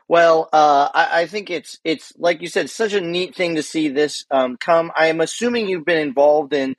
Well, 0.08 0.50
uh, 0.51 0.89
I, 0.93 1.22
I 1.22 1.25
think 1.27 1.50
it's 1.50 1.79
it's 1.84 2.13
like 2.17 2.41
you 2.41 2.48
said, 2.48 2.69
such 2.69 2.93
a 2.93 3.01
neat 3.01 3.36
thing 3.36 3.55
to 3.55 3.63
see 3.63 3.89
this 3.89 4.25
um, 4.31 4.58
come. 4.58 4.91
I 4.98 5.08
am 5.08 5.22
assuming 5.22 5.69
you've 5.69 5.86
been 5.86 6.00
involved 6.00 6.53
in 6.53 6.75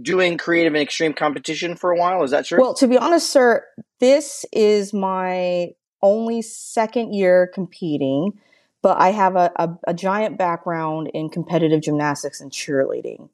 doing 0.00 0.38
creative 0.38 0.74
and 0.74 0.82
extreme 0.82 1.12
competition 1.12 1.76
for 1.76 1.90
a 1.90 1.96
while. 1.96 2.22
Is 2.22 2.30
that 2.32 2.46
true? 2.46 2.60
Well, 2.60 2.74
to 2.74 2.88
be 2.88 2.98
honest, 2.98 3.30
sir, 3.30 3.64
this 4.00 4.44
is 4.52 4.92
my 4.92 5.70
only 6.02 6.42
second 6.42 7.12
year 7.14 7.50
competing, 7.52 8.38
but 8.82 9.00
I 9.00 9.10
have 9.10 9.36
a, 9.36 9.50
a, 9.56 9.68
a 9.88 9.94
giant 9.94 10.38
background 10.38 11.10
in 11.14 11.28
competitive 11.28 11.80
gymnastics 11.80 12.40
and 12.40 12.50
cheerleading. 12.52 13.28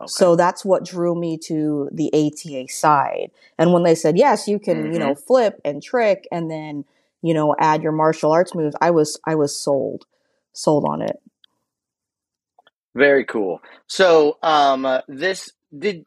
Okay. 0.00 0.06
So 0.06 0.36
that's 0.36 0.64
what 0.64 0.84
drew 0.84 1.14
me 1.14 1.38
to 1.46 1.88
the 1.92 2.10
ATA 2.14 2.72
side. 2.72 3.30
And 3.58 3.72
when 3.72 3.82
they 3.82 3.94
said, 3.94 4.16
yes, 4.16 4.46
you 4.46 4.58
can, 4.58 4.92
you 4.92 4.98
know, 4.98 5.14
Mm-hmm. 5.14 5.26
flip 5.26 5.60
and 5.64 5.82
trick 5.82 6.26
and 6.30 6.50
then, 6.50 6.84
you 7.22 7.34
know, 7.34 7.54
add 7.58 7.82
your 7.82 7.92
martial 7.92 8.32
arts 8.32 8.54
moves, 8.54 8.76
I 8.80 8.90
was, 8.92 9.20
I 9.24 9.34
was 9.34 9.56
sold. 9.60 10.06
sold 10.52 10.84
on 10.88 11.02
it. 11.02 11.20
Very 12.94 13.24
cool. 13.24 13.60
So, 13.86 14.38
um, 14.42 14.84
uh, 14.84 15.02
this 15.08 15.52
did 15.76 16.04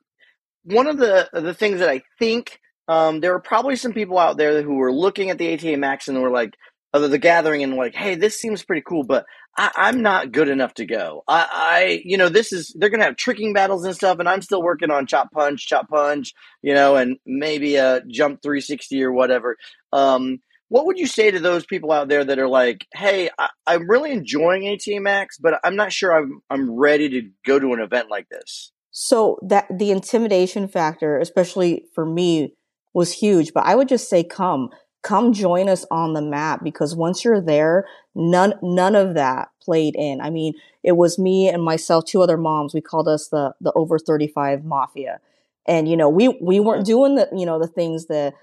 one 0.63 0.87
of 0.87 0.97
the 0.97 1.29
the 1.33 1.53
things 1.53 1.79
that 1.79 1.89
I 1.89 2.01
think 2.19 2.59
um, 2.87 3.19
there 3.19 3.33
are 3.33 3.41
probably 3.41 3.75
some 3.75 3.93
people 3.93 4.17
out 4.17 4.37
there 4.37 4.61
who 4.61 4.75
were 4.75 4.91
looking 4.91 5.29
at 5.29 5.37
the 5.37 5.53
ATA 5.53 5.77
Max 5.77 6.07
and 6.07 6.21
were 6.21 6.31
like, 6.31 6.55
uh, 6.93 7.07
the 7.07 7.17
gathering 7.17 7.63
and 7.63 7.75
like, 7.75 7.95
hey, 7.95 8.15
this 8.15 8.39
seems 8.39 8.63
pretty 8.63 8.83
cool, 8.85 9.03
but 9.03 9.25
I, 9.57 9.89
am 9.89 10.01
not 10.01 10.31
good 10.31 10.49
enough 10.49 10.73
to 10.75 10.85
go. 10.85 11.23
I, 11.27 11.47
I, 11.51 12.01
you 12.03 12.17
know, 12.17 12.29
this 12.29 12.51
is 12.51 12.75
they're 12.77 12.89
gonna 12.89 13.05
have 13.05 13.15
tricking 13.15 13.53
battles 13.53 13.85
and 13.85 13.95
stuff, 13.95 14.19
and 14.19 14.27
I'm 14.27 14.41
still 14.41 14.61
working 14.61 14.91
on 14.91 15.07
chop 15.07 15.31
punch, 15.31 15.67
chop 15.67 15.89
punch, 15.89 16.33
you 16.61 16.73
know, 16.73 16.95
and 16.95 17.17
maybe 17.25 17.75
a 17.75 18.01
jump 18.07 18.41
360 18.41 19.03
or 19.03 19.11
whatever. 19.11 19.57
Um, 19.93 20.39
what 20.69 20.85
would 20.85 20.97
you 20.97 21.07
say 21.07 21.31
to 21.31 21.39
those 21.39 21.65
people 21.65 21.91
out 21.91 22.07
there 22.07 22.23
that 22.23 22.39
are 22.39 22.47
like, 22.47 22.85
hey, 22.93 23.29
I, 23.37 23.49
am 23.67 23.89
really 23.89 24.11
enjoying 24.11 24.67
ATA 24.67 25.01
Max, 25.01 25.37
but 25.37 25.59
I'm 25.63 25.75
not 25.75 25.91
sure 25.91 26.13
I'm 26.13 26.41
I'm 26.49 26.71
ready 26.71 27.09
to 27.09 27.29
go 27.45 27.59
to 27.59 27.73
an 27.73 27.81
event 27.81 28.09
like 28.09 28.27
this. 28.29 28.71
So 28.91 29.39
that 29.41 29.67
the 29.75 29.91
intimidation 29.91 30.67
factor, 30.67 31.17
especially 31.17 31.85
for 31.95 32.05
me, 32.05 32.55
was 32.93 33.13
huge. 33.13 33.53
But 33.53 33.65
I 33.65 33.75
would 33.75 33.87
just 33.87 34.09
say, 34.09 34.23
come 34.23 34.69
come 35.03 35.33
join 35.33 35.67
us 35.67 35.85
on 35.89 36.13
the 36.13 36.21
map 36.21 36.63
because 36.63 36.95
once 36.95 37.25
you're 37.25 37.41
there, 37.41 37.85
none 38.15 38.53
none 38.61 38.95
of 38.95 39.15
that 39.15 39.49
played 39.61 39.95
in. 39.95 40.21
I 40.21 40.29
mean, 40.29 40.53
it 40.83 40.93
was 40.93 41.17
me 41.17 41.49
and 41.49 41.63
myself, 41.63 42.05
two 42.05 42.21
other 42.21 42.37
moms. 42.37 42.73
We 42.73 42.81
called 42.81 43.07
us 43.07 43.27
the 43.29 43.53
the 43.61 43.71
over 43.73 43.97
35 43.97 44.63
mafia. 44.63 45.19
And 45.65 45.87
you 45.87 45.97
know, 45.97 46.09
we 46.09 46.29
we 46.41 46.59
weren't 46.59 46.85
doing 46.85 47.15
the, 47.15 47.29
you 47.35 47.45
know, 47.45 47.59
the 47.59 47.67
things 47.67 48.07
that 48.07 48.33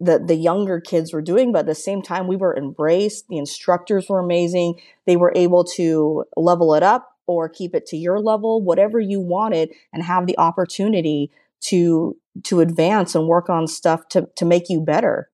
the 0.00 0.18
the 0.18 0.34
younger 0.34 0.80
kids 0.80 1.12
were 1.12 1.22
doing, 1.22 1.52
but 1.52 1.60
at 1.60 1.66
the 1.66 1.74
same 1.74 2.02
time 2.02 2.26
we 2.26 2.36
were 2.36 2.56
embraced. 2.56 3.28
The 3.28 3.38
instructors 3.38 4.08
were 4.08 4.18
amazing. 4.18 4.80
They 5.06 5.16
were 5.16 5.32
able 5.34 5.64
to 5.76 6.24
level 6.36 6.74
it 6.74 6.82
up 6.82 7.11
or 7.32 7.48
keep 7.48 7.74
it 7.74 7.86
to 7.86 7.96
your 7.96 8.20
level, 8.20 8.62
whatever 8.62 9.00
you 9.00 9.20
wanted 9.20 9.70
and 9.92 10.02
have 10.02 10.26
the 10.26 10.38
opportunity 10.38 11.30
to 11.62 12.16
to 12.44 12.60
advance 12.60 13.14
and 13.14 13.26
work 13.26 13.50
on 13.50 13.66
stuff 13.66 14.08
to 14.08 14.28
to 14.36 14.44
make 14.44 14.68
you 14.68 14.80
better. 14.80 15.30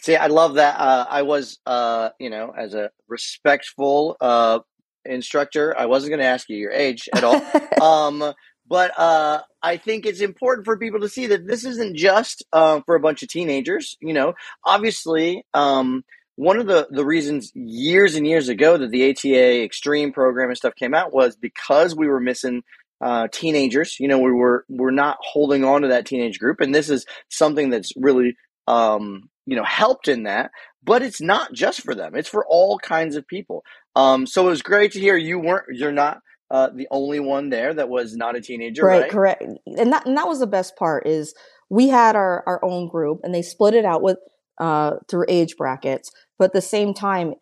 See, 0.00 0.16
I 0.16 0.28
love 0.28 0.54
that. 0.54 0.80
Uh, 0.80 1.06
I 1.08 1.22
was, 1.22 1.58
uh, 1.66 2.10
you 2.18 2.30
know, 2.30 2.52
as 2.56 2.74
a 2.74 2.90
respectful 3.06 4.16
uh, 4.20 4.60
instructor, 5.04 5.78
I 5.78 5.86
wasn't 5.86 6.10
going 6.10 6.20
to 6.20 6.26
ask 6.26 6.48
you 6.48 6.56
your 6.56 6.72
age 6.72 7.08
at 7.14 7.22
all. 7.22 7.40
um, 7.82 8.34
but 8.66 8.98
uh, 8.98 9.42
I 9.62 9.76
think 9.76 10.06
it's 10.06 10.20
important 10.20 10.64
for 10.64 10.78
people 10.78 11.00
to 11.00 11.08
see 11.08 11.26
that 11.26 11.46
this 11.46 11.64
isn't 11.64 11.96
just 11.96 12.44
uh, 12.52 12.80
for 12.86 12.94
a 12.94 13.00
bunch 13.00 13.22
of 13.22 13.28
teenagers. 13.28 13.96
You 14.00 14.14
know, 14.14 14.34
obviously, 14.64 15.44
um, 15.52 16.04
one 16.40 16.56
of 16.56 16.66
the, 16.66 16.88
the 16.90 17.04
reasons 17.04 17.52
years 17.54 18.14
and 18.14 18.26
years 18.26 18.48
ago 18.48 18.78
that 18.78 18.90
the 18.90 19.10
ATA 19.10 19.62
Extreme 19.62 20.14
program 20.14 20.48
and 20.48 20.56
stuff 20.56 20.74
came 20.74 20.94
out 20.94 21.12
was 21.12 21.36
because 21.36 21.94
we 21.94 22.08
were 22.08 22.18
missing 22.18 22.62
uh, 23.02 23.28
teenagers. 23.30 24.00
You 24.00 24.08
know, 24.08 24.20
we 24.20 24.32
were 24.32 24.64
we're 24.70 24.90
not 24.90 25.18
holding 25.20 25.64
on 25.64 25.82
to 25.82 25.88
that 25.88 26.06
teenage 26.06 26.38
group, 26.38 26.62
and 26.62 26.74
this 26.74 26.88
is 26.88 27.04
something 27.28 27.68
that's 27.68 27.92
really 27.94 28.36
um, 28.66 29.28
you 29.44 29.54
know 29.54 29.64
helped 29.64 30.08
in 30.08 30.22
that. 30.22 30.50
But 30.82 31.02
it's 31.02 31.20
not 31.20 31.52
just 31.52 31.82
for 31.82 31.94
them. 31.94 32.16
It's 32.16 32.28
for 32.30 32.46
all 32.48 32.78
kinds 32.78 33.16
of 33.16 33.26
people. 33.26 33.62
Um, 33.94 34.26
so 34.26 34.46
it 34.46 34.50
was 34.50 34.62
great 34.62 34.92
to 34.92 35.00
hear 35.00 35.18
you 35.18 35.38
weren't 35.38 35.66
you're 35.76 35.92
not 35.92 36.20
uh, 36.50 36.70
the 36.74 36.88
only 36.90 37.20
one 37.20 37.50
there 37.50 37.74
that 37.74 37.90
was 37.90 38.16
not 38.16 38.34
a 38.34 38.40
teenager 38.40 38.86
right, 38.86 39.02
right, 39.02 39.10
correct. 39.10 39.42
And 39.66 39.92
that, 39.92 40.06
and 40.06 40.16
that 40.16 40.26
was 40.26 40.40
the 40.40 40.46
best 40.46 40.74
part 40.76 41.06
is 41.06 41.34
we 41.68 41.88
had 41.88 42.16
our, 42.16 42.42
our 42.46 42.64
own 42.64 42.88
group 42.88 43.20
and 43.24 43.34
they 43.34 43.42
split 43.42 43.74
it 43.74 43.84
out 43.84 44.00
with 44.00 44.16
uh, 44.60 44.96
through 45.08 45.24
age 45.28 45.56
brackets 45.56 46.12
but 46.38 46.46
at 46.46 46.52
the 46.52 46.60
same 46.60 46.94
time 46.94 47.34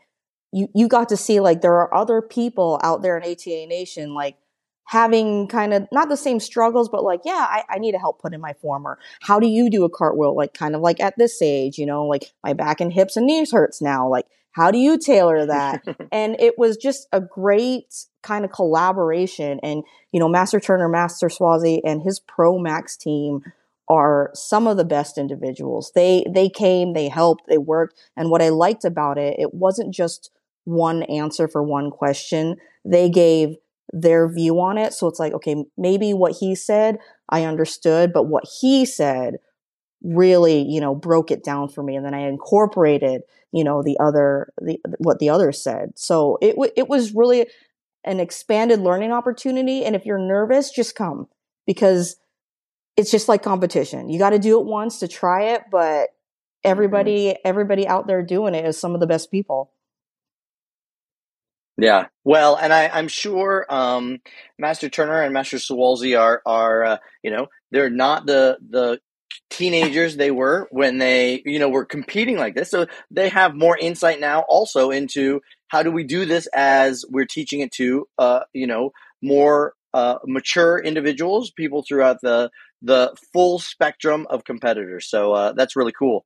you 0.53 0.69
you 0.75 0.89
got 0.89 1.11
to 1.11 1.17
see 1.17 1.41
like 1.41 1.61
there 1.61 1.75
are 1.75 1.93
other 1.95 2.23
people 2.23 2.81
out 2.83 3.03
there 3.03 3.19
in 3.19 3.31
ata 3.31 3.67
nation 3.67 4.15
like 4.15 4.37
having 4.89 5.47
kind 5.49 5.75
of 5.75 5.87
not 5.93 6.09
the 6.09 6.17
same 6.17 6.41
struggles, 6.41 6.89
but 6.89 7.05
like, 7.05 7.21
yeah, 7.25 7.47
I, 7.49 7.63
I 7.69 7.79
need 7.79 7.93
to 7.93 7.99
help 7.99 8.23
put 8.23 8.33
in 8.33 8.41
my 8.41 8.55
form. 8.55 8.87
Or 8.87 8.99
how 9.21 9.39
do 9.39 9.47
you 9.47 9.69
do 9.69 9.85
a 9.85 9.91
cartwheel? 9.91 10.35
Like, 10.35 10.55
kind 10.55 10.75
of 10.75 10.81
like 10.81 10.99
at 10.99 11.15
this 11.19 11.43
age, 11.43 11.77
you 11.77 11.85
know, 11.85 12.07
like 12.07 12.33
my 12.43 12.55
back 12.55 12.81
and 12.81 12.91
hips 12.93 13.17
and 13.17 13.27
knees 13.27 13.53
hurts 13.53 13.83
now. 13.83 14.09
Like, 14.09 14.25
how 14.53 14.71
do 14.71 14.79
you 14.79 14.99
tailor 14.99 15.45
that? 15.45 15.85
and 16.13 16.37
it 16.41 16.59
was 16.59 16.79
just 16.79 17.07
a 17.13 17.21
great 17.21 18.07
kind 18.23 18.47
of 18.47 18.51
collaboration. 18.51 19.61
And, 19.63 19.85
you 20.11 20.21
know, 20.21 20.29
Master 20.29 20.59
Turner, 20.59 20.89
Master 20.89 21.29
Swazi, 21.29 21.85
and 21.85 22.03
his 22.03 22.19
Pro 22.19 22.59
Max 22.59 22.97
team 22.97 23.43
are 23.89 24.31
some 24.35 24.67
of 24.67 24.77
the 24.77 24.85
best 24.85 25.19
individuals. 25.19 25.93
They 25.95 26.25
they 26.33 26.49
came, 26.49 26.93
they 26.93 27.09
helped, 27.09 27.45
they 27.49 27.59
worked, 27.59 27.99
and 28.17 28.31
what 28.31 28.43
I 28.43 28.51
liked 28.51 28.85
about 28.85 29.19
it, 29.19 29.37
it 29.39 29.55
wasn't 29.55 29.95
just 29.95 30.31
one 30.65 31.03
answer 31.05 31.49
for 31.49 31.63
one 31.63 31.91
question. 31.91 32.57
They 32.85 33.09
gave 33.09 33.57
their 33.93 34.29
view 34.29 34.61
on 34.61 34.77
it. 34.77 34.93
So 34.93 35.07
it's 35.07 35.19
like, 35.19 35.33
okay, 35.33 35.65
maybe 35.79 36.13
what 36.13 36.37
he 36.41 36.55
said, 36.55 36.99
I 37.31 37.45
understood, 37.45 38.13
but 38.13 38.25
what 38.25 38.45
he 38.61 38.85
said 38.85 39.37
really, 40.03 40.63
you 40.63 40.81
know, 40.81 40.95
broke 40.95 41.31
it 41.31 41.43
down 41.45 41.69
for 41.69 41.83
me. 41.83 41.97
And 41.97 42.05
then 42.05 42.15
I 42.15 42.29
incorporated, 42.29 43.23
you 43.53 43.65
know, 43.65 43.83
the 43.83 43.99
other, 43.99 44.53
the, 44.61 44.79
what 44.99 45.19
the 45.19 45.31
others 45.31 45.63
said. 45.63 45.93
So 45.97 46.39
it, 46.41 46.53
w- 46.53 46.73
it 46.77 46.89
was 46.89 47.15
really 47.15 47.47
an 48.05 48.21
expanded 48.21 48.81
learning 48.81 49.13
opportunity. 49.13 49.85
And 49.85 49.97
if 49.97 50.07
you're 50.07 50.19
nervous, 50.19 50.71
just 50.71 50.95
come 50.95 51.29
because 51.67 52.17
it's 52.99 53.13
just 53.13 53.29
like 53.29 53.43
competition. 53.45 54.11
You 54.11 54.19
got 54.19 54.31
to 54.31 54.41
do 54.41 54.61
it 54.61 54.67
once 54.67 54.99
to 54.99 55.09
try 55.09 55.51
it, 55.55 55.63
but 55.71 55.79
mm-hmm. 55.79 56.65
everybody, 56.65 57.37
everybody 57.45 57.87
out 57.87 58.09
there 58.09 58.23
doing 58.23 58.55
it 58.55 58.67
is 58.67 58.79
some 58.79 58.93
of 58.93 59.01
the 59.01 59.07
best 59.07 59.31
people. 59.31 59.73
Yeah, 61.81 62.07
well, 62.25 62.57
and 62.57 62.73
I, 62.73 62.89
I'm 62.89 63.07
sure 63.07 63.65
um, 63.69 64.19
Master 64.59 64.89
Turner 64.89 65.23
and 65.23 65.33
Master 65.33 65.59
Sawalzi 65.59 66.19
are 66.19 66.43
are 66.45 66.85
uh, 66.85 66.97
you 67.23 67.31
know 67.31 67.47
they're 67.71 67.89
not 67.89 68.27
the 68.27 68.59
the 68.69 68.99
teenagers 69.49 70.17
they 70.17 70.33
were 70.33 70.67
when 70.73 70.99
they 70.99 71.41
you 71.47 71.61
know 71.61 71.69
were 71.69 71.85
competing 71.85 72.37
like 72.37 72.57
this, 72.57 72.69
so 72.69 72.87
they 73.13 73.29
have 73.29 73.55
more 73.55 73.79
insight 73.79 74.19
now 74.19 74.41
also 74.49 74.91
into 74.91 75.41
how 75.69 75.85
do 75.85 75.93
we 75.93 76.03
do 76.03 76.25
this 76.25 76.49
as 76.53 77.05
we're 77.09 77.27
teaching 77.27 77.61
it 77.61 77.71
to 77.75 78.09
uh, 78.19 78.41
you 78.53 78.67
know 78.67 78.91
more 79.23 79.75
uh, 79.95 80.19
mature 80.27 80.79
individuals, 80.79 81.51
people 81.51 81.85
throughout 81.87 82.21
the 82.23 82.51
the 82.83 83.15
full 83.33 83.59
spectrum 83.59 84.27
of 84.31 84.45
competitors. 84.45 85.09
So 85.09 85.33
uh, 85.33 85.53
that's 85.53 85.77
really 85.77 85.93
cool. 85.93 86.25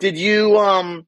Did 0.00 0.18
you 0.18 0.58
um 0.58 1.06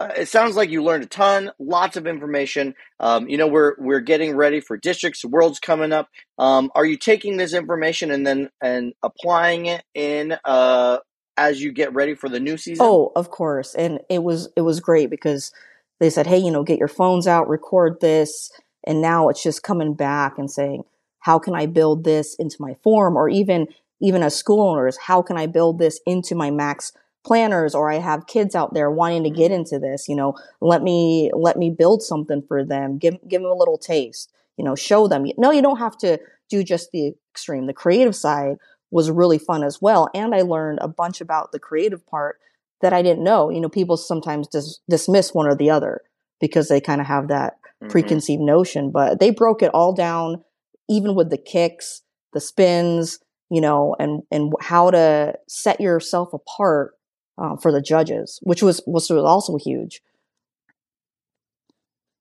uh, 0.00 0.12
it 0.16 0.28
sounds 0.28 0.54
like 0.54 0.70
you 0.70 0.82
learned 0.82 1.02
a 1.02 1.06
ton, 1.06 1.50
lots 1.58 1.96
of 1.96 2.06
information. 2.06 2.74
Um, 3.00 3.28
you 3.28 3.36
know, 3.36 3.48
we're 3.48 3.74
we're 3.78 4.00
getting 4.00 4.36
ready 4.36 4.60
for 4.60 4.76
districts, 4.76 5.24
worlds 5.24 5.58
coming 5.58 5.92
up. 5.92 6.08
Um, 6.38 6.70
are 6.76 6.84
you 6.84 6.96
taking 6.96 7.36
this 7.36 7.52
information 7.52 8.12
and 8.12 8.24
then 8.24 8.48
and 8.62 8.92
applying 9.02 9.66
it 9.66 9.82
in 9.94 10.36
uh, 10.44 10.98
as 11.36 11.60
you 11.60 11.72
get 11.72 11.94
ready 11.94 12.14
for 12.14 12.28
the 12.28 12.38
new 12.38 12.56
season? 12.56 12.86
Oh, 12.86 13.10
of 13.16 13.30
course. 13.30 13.74
And 13.74 13.98
it 14.08 14.22
was 14.22 14.48
it 14.56 14.60
was 14.60 14.78
great 14.78 15.10
because 15.10 15.52
they 15.98 16.10
said, 16.10 16.28
"Hey, 16.28 16.38
you 16.38 16.52
know, 16.52 16.62
get 16.62 16.78
your 16.78 16.88
phones 16.88 17.26
out, 17.26 17.48
record 17.48 18.00
this." 18.00 18.52
And 18.84 19.02
now 19.02 19.28
it's 19.28 19.42
just 19.42 19.64
coming 19.64 19.94
back 19.94 20.38
and 20.38 20.48
saying, 20.48 20.84
"How 21.18 21.40
can 21.40 21.56
I 21.56 21.66
build 21.66 22.04
this 22.04 22.36
into 22.38 22.56
my 22.60 22.74
form?" 22.84 23.16
Or 23.16 23.28
even 23.28 23.66
even 24.00 24.22
as 24.22 24.36
school 24.36 24.60
owners, 24.68 24.96
how 25.06 25.22
can 25.22 25.36
I 25.36 25.46
build 25.46 25.78
this 25.78 26.00
into 26.06 26.34
my 26.34 26.50
Max 26.50 26.92
planners 27.24 27.74
or 27.74 27.90
I 27.90 27.96
have 27.96 28.26
kids 28.26 28.54
out 28.54 28.74
there 28.74 28.90
wanting 28.90 29.24
to 29.24 29.30
get 29.30 29.50
into 29.50 29.78
this, 29.78 30.08
you 30.08 30.16
know, 30.16 30.34
let 30.60 30.82
me 30.82 31.30
let 31.34 31.56
me 31.56 31.70
build 31.70 32.02
something 32.02 32.42
for 32.46 32.64
them. 32.64 32.98
Give 32.98 33.16
give 33.28 33.42
them 33.42 33.50
a 33.50 33.54
little 33.54 33.78
taste. 33.78 34.32
You 34.56 34.64
know, 34.64 34.74
show 34.74 35.06
them. 35.06 35.26
No, 35.36 35.52
you 35.52 35.62
don't 35.62 35.78
have 35.78 35.96
to 35.98 36.18
do 36.50 36.64
just 36.64 36.90
the 36.90 37.14
extreme. 37.32 37.66
The 37.66 37.72
creative 37.72 38.16
side 38.16 38.56
was 38.90 39.10
really 39.10 39.38
fun 39.38 39.62
as 39.62 39.80
well, 39.80 40.08
and 40.14 40.34
I 40.34 40.40
learned 40.40 40.78
a 40.80 40.88
bunch 40.88 41.20
about 41.20 41.52
the 41.52 41.60
creative 41.60 42.04
part 42.06 42.38
that 42.80 42.92
I 42.92 43.02
didn't 43.02 43.22
know. 43.22 43.50
You 43.50 43.60
know, 43.60 43.68
people 43.68 43.96
sometimes 43.96 44.48
dis- 44.48 44.80
dismiss 44.88 45.34
one 45.34 45.46
or 45.46 45.54
the 45.54 45.70
other 45.70 46.00
because 46.40 46.68
they 46.68 46.80
kind 46.80 47.00
of 47.00 47.06
have 47.06 47.28
that 47.28 47.54
mm-hmm. 47.54 47.88
preconceived 47.88 48.42
notion, 48.42 48.90
but 48.90 49.20
they 49.20 49.30
broke 49.30 49.62
it 49.62 49.70
all 49.74 49.92
down 49.92 50.42
even 50.88 51.14
with 51.14 51.30
the 51.30 51.38
kicks, 51.38 52.02
the 52.32 52.40
spins, 52.40 53.18
you 53.50 53.60
know, 53.60 53.96
and 53.98 54.22
and 54.30 54.52
how 54.60 54.90
to 54.90 55.34
set 55.48 55.80
yourself 55.80 56.32
apart 56.32 56.94
uh, 57.38 57.56
for 57.56 57.72
the 57.72 57.80
judges, 57.80 58.38
which 58.42 58.62
was 58.62 58.82
was 58.86 59.10
also 59.10 59.56
huge. 59.56 60.00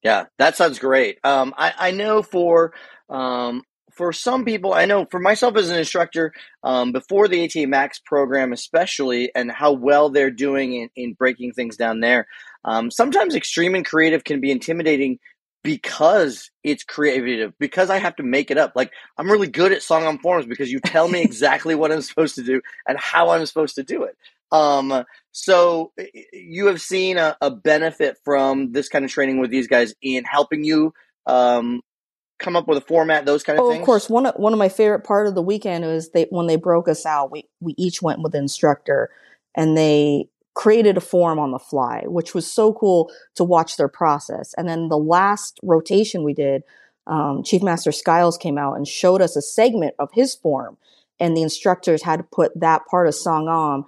Yeah, 0.04 0.26
that 0.38 0.56
sounds 0.56 0.80
great. 0.80 1.18
Um, 1.24 1.54
I, 1.58 1.74
I 1.78 1.92
know 1.92 2.22
for 2.22 2.74
um, 3.10 3.64
for 3.92 4.14
some 4.14 4.46
people, 4.46 4.74
I 4.74 4.86
know 4.86 5.06
for 5.10 5.20
myself 5.20 5.58
as 5.58 5.70
an 5.70 5.78
instructor, 5.78 6.32
um, 6.64 6.92
before 6.92 7.28
the 7.28 7.44
ATA 7.44 7.68
Max 7.68 8.00
program, 8.00 8.54
especially, 8.54 9.32
and 9.36 9.52
how 9.52 9.72
well 9.72 10.10
they're 10.10 10.32
doing 10.32 10.76
in, 10.76 10.90
in 10.96 11.14
breaking 11.14 11.54
things 11.54 11.76
down 11.76 12.00
there, 12.00 12.28
um, 12.64 12.92
sometimes 12.92 13.36
extreme 13.36 13.74
and 13.74 13.86
creative 13.86 14.24
can 14.24 14.40
be 14.40 14.52
intimidating 14.52 15.18
because 15.64 16.50
it's 16.64 16.84
creative, 16.84 17.54
because 17.60 17.90
I 17.90 17.98
have 17.98 18.16
to 18.18 18.24
make 18.24 18.52
it 18.52 18.58
up. 18.58 18.74
Like 18.76 18.92
I'm 19.18 19.30
really 19.30 19.48
good 19.48 19.72
at 19.72 19.80
Songahm 19.80 20.22
forms 20.22 20.46
because 20.46 20.72
you 20.72 20.80
tell 20.80 21.08
me 21.08 21.22
exactly 21.24 21.76
what 21.76 21.92
I'm 21.92 22.02
supposed 22.02 22.36
to 22.36 22.44
do 22.44 22.62
and 22.88 22.98
how 23.00 23.30
I'm 23.30 23.46
supposed 23.46 23.76
to 23.76 23.84
do 23.84 24.04
it. 24.04 24.16
Um, 24.52 25.04
so 25.32 25.92
you 26.32 26.68
have 26.68 26.82
seen 26.82 27.18
a, 27.18 27.36
a, 27.42 27.52
benefit 27.52 28.18
from 28.24 28.72
this 28.72 28.88
kind 28.88 29.04
of 29.04 29.12
training 29.12 29.40
with 29.40 29.52
these 29.52 29.68
guys 29.68 29.94
in 30.02 30.24
helping 30.24 30.64
you 30.64 30.94
um, 31.26 31.82
come 32.40 32.56
up 32.56 32.68
with 32.68 32.78
a 32.78 32.82
format, 32.82 33.26
those 33.26 33.44
kind 33.44 33.60
of 33.60 33.66
oh, 33.66 33.72
things. 33.72 33.82
Of 33.82 33.86
course, 33.86 34.10
one 34.10 34.26
of, 34.26 34.36
one 34.36 34.54
of 34.54 34.60
my 34.60 34.70
favorite 34.70 35.04
part 35.04 35.28
of 35.28 35.36
the 35.36 35.42
weekend 35.42 35.86
was 35.86 36.12
they 36.12 36.28
when 36.30 36.48
they 36.48 36.56
broke 36.56 36.88
us 36.88 37.06
out. 37.06 37.32
We 37.32 37.44
we 37.60 37.74
each 37.78 38.02
went 38.02 38.22
with 38.22 38.36
an 38.36 38.44
instructor, 38.44 39.10
and 39.54 39.78
they 39.78 40.30
created 40.58 40.98
a 40.98 41.02
form 41.02 41.38
on 41.38 41.52
the 41.52 41.60
fly, 41.60 42.02
which 42.08 42.34
was 42.34 42.52
so 42.52 42.74
cool 42.74 43.12
to 43.36 43.44
watch 43.44 43.78
their 43.78 43.88
process. 43.88 44.56
And 44.58 44.68
then 44.68 44.90
the 44.90 44.98
last 44.98 45.60
rotation 45.62 46.24
we 46.24 46.34
did, 46.34 46.64
um, 47.06 47.44
Chief 47.44 47.62
Master 47.62 47.92
Skiles 47.92 48.40
came 48.40 48.58
out 48.58 48.74
and 48.74 48.88
showed 48.88 49.22
us 49.22 49.36
a 49.36 49.42
segment 49.42 49.94
of 50.00 50.10
his 50.14 50.34
form, 50.34 50.78
and 51.20 51.38
the 51.38 51.44
instructors 51.44 52.02
had 52.02 52.18
to 52.18 52.24
put 52.24 52.60
that 52.60 52.88
part 52.90 53.08
of 53.08 53.14
Songahm 53.14 53.86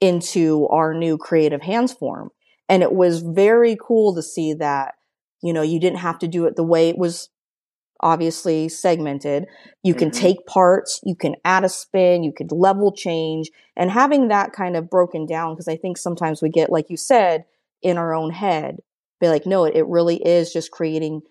into 0.00 0.66
our 0.66 0.92
new 0.92 1.18
creative 1.18 1.62
hands 1.62 1.92
form. 1.92 2.32
And 2.68 2.82
it 2.82 2.92
was 2.92 3.22
very 3.22 3.76
cool 3.80 4.12
to 4.16 4.22
see 4.22 4.54
that, 4.54 4.96
you 5.40 5.52
know, 5.52 5.62
you 5.62 5.78
didn't 5.78 6.00
have 6.00 6.18
to 6.18 6.26
do 6.26 6.46
it 6.46 6.56
the 6.56 6.64
way 6.64 6.88
it 6.88 6.98
was 6.98 7.28
obviously 8.00 8.68
segmented. 8.68 9.46
You 9.82 9.94
can 9.94 10.10
mm-hmm. 10.10 10.20
take 10.20 10.46
parts, 10.46 11.00
you 11.04 11.14
can 11.14 11.36
add 11.44 11.64
a 11.64 11.68
spin, 11.68 12.22
you 12.22 12.32
could 12.32 12.52
level 12.52 12.92
change, 12.92 13.50
and 13.76 13.90
having 13.90 14.28
that 14.28 14.52
kind 14.52 14.76
of 14.76 14.90
broken 14.90 15.26
down, 15.26 15.54
because 15.54 15.68
I 15.68 15.76
think 15.76 15.98
sometimes 15.98 16.42
we 16.42 16.48
get, 16.48 16.70
like 16.70 16.90
you 16.90 16.96
said, 16.96 17.44
in 17.82 17.96
our 17.98 18.14
own 18.14 18.30
head, 18.30 18.78
be 19.20 19.28
like, 19.28 19.46
no, 19.46 19.64
it 19.64 19.86
really 19.86 20.16
is 20.16 20.52
just 20.52 20.70
creating 20.70 21.22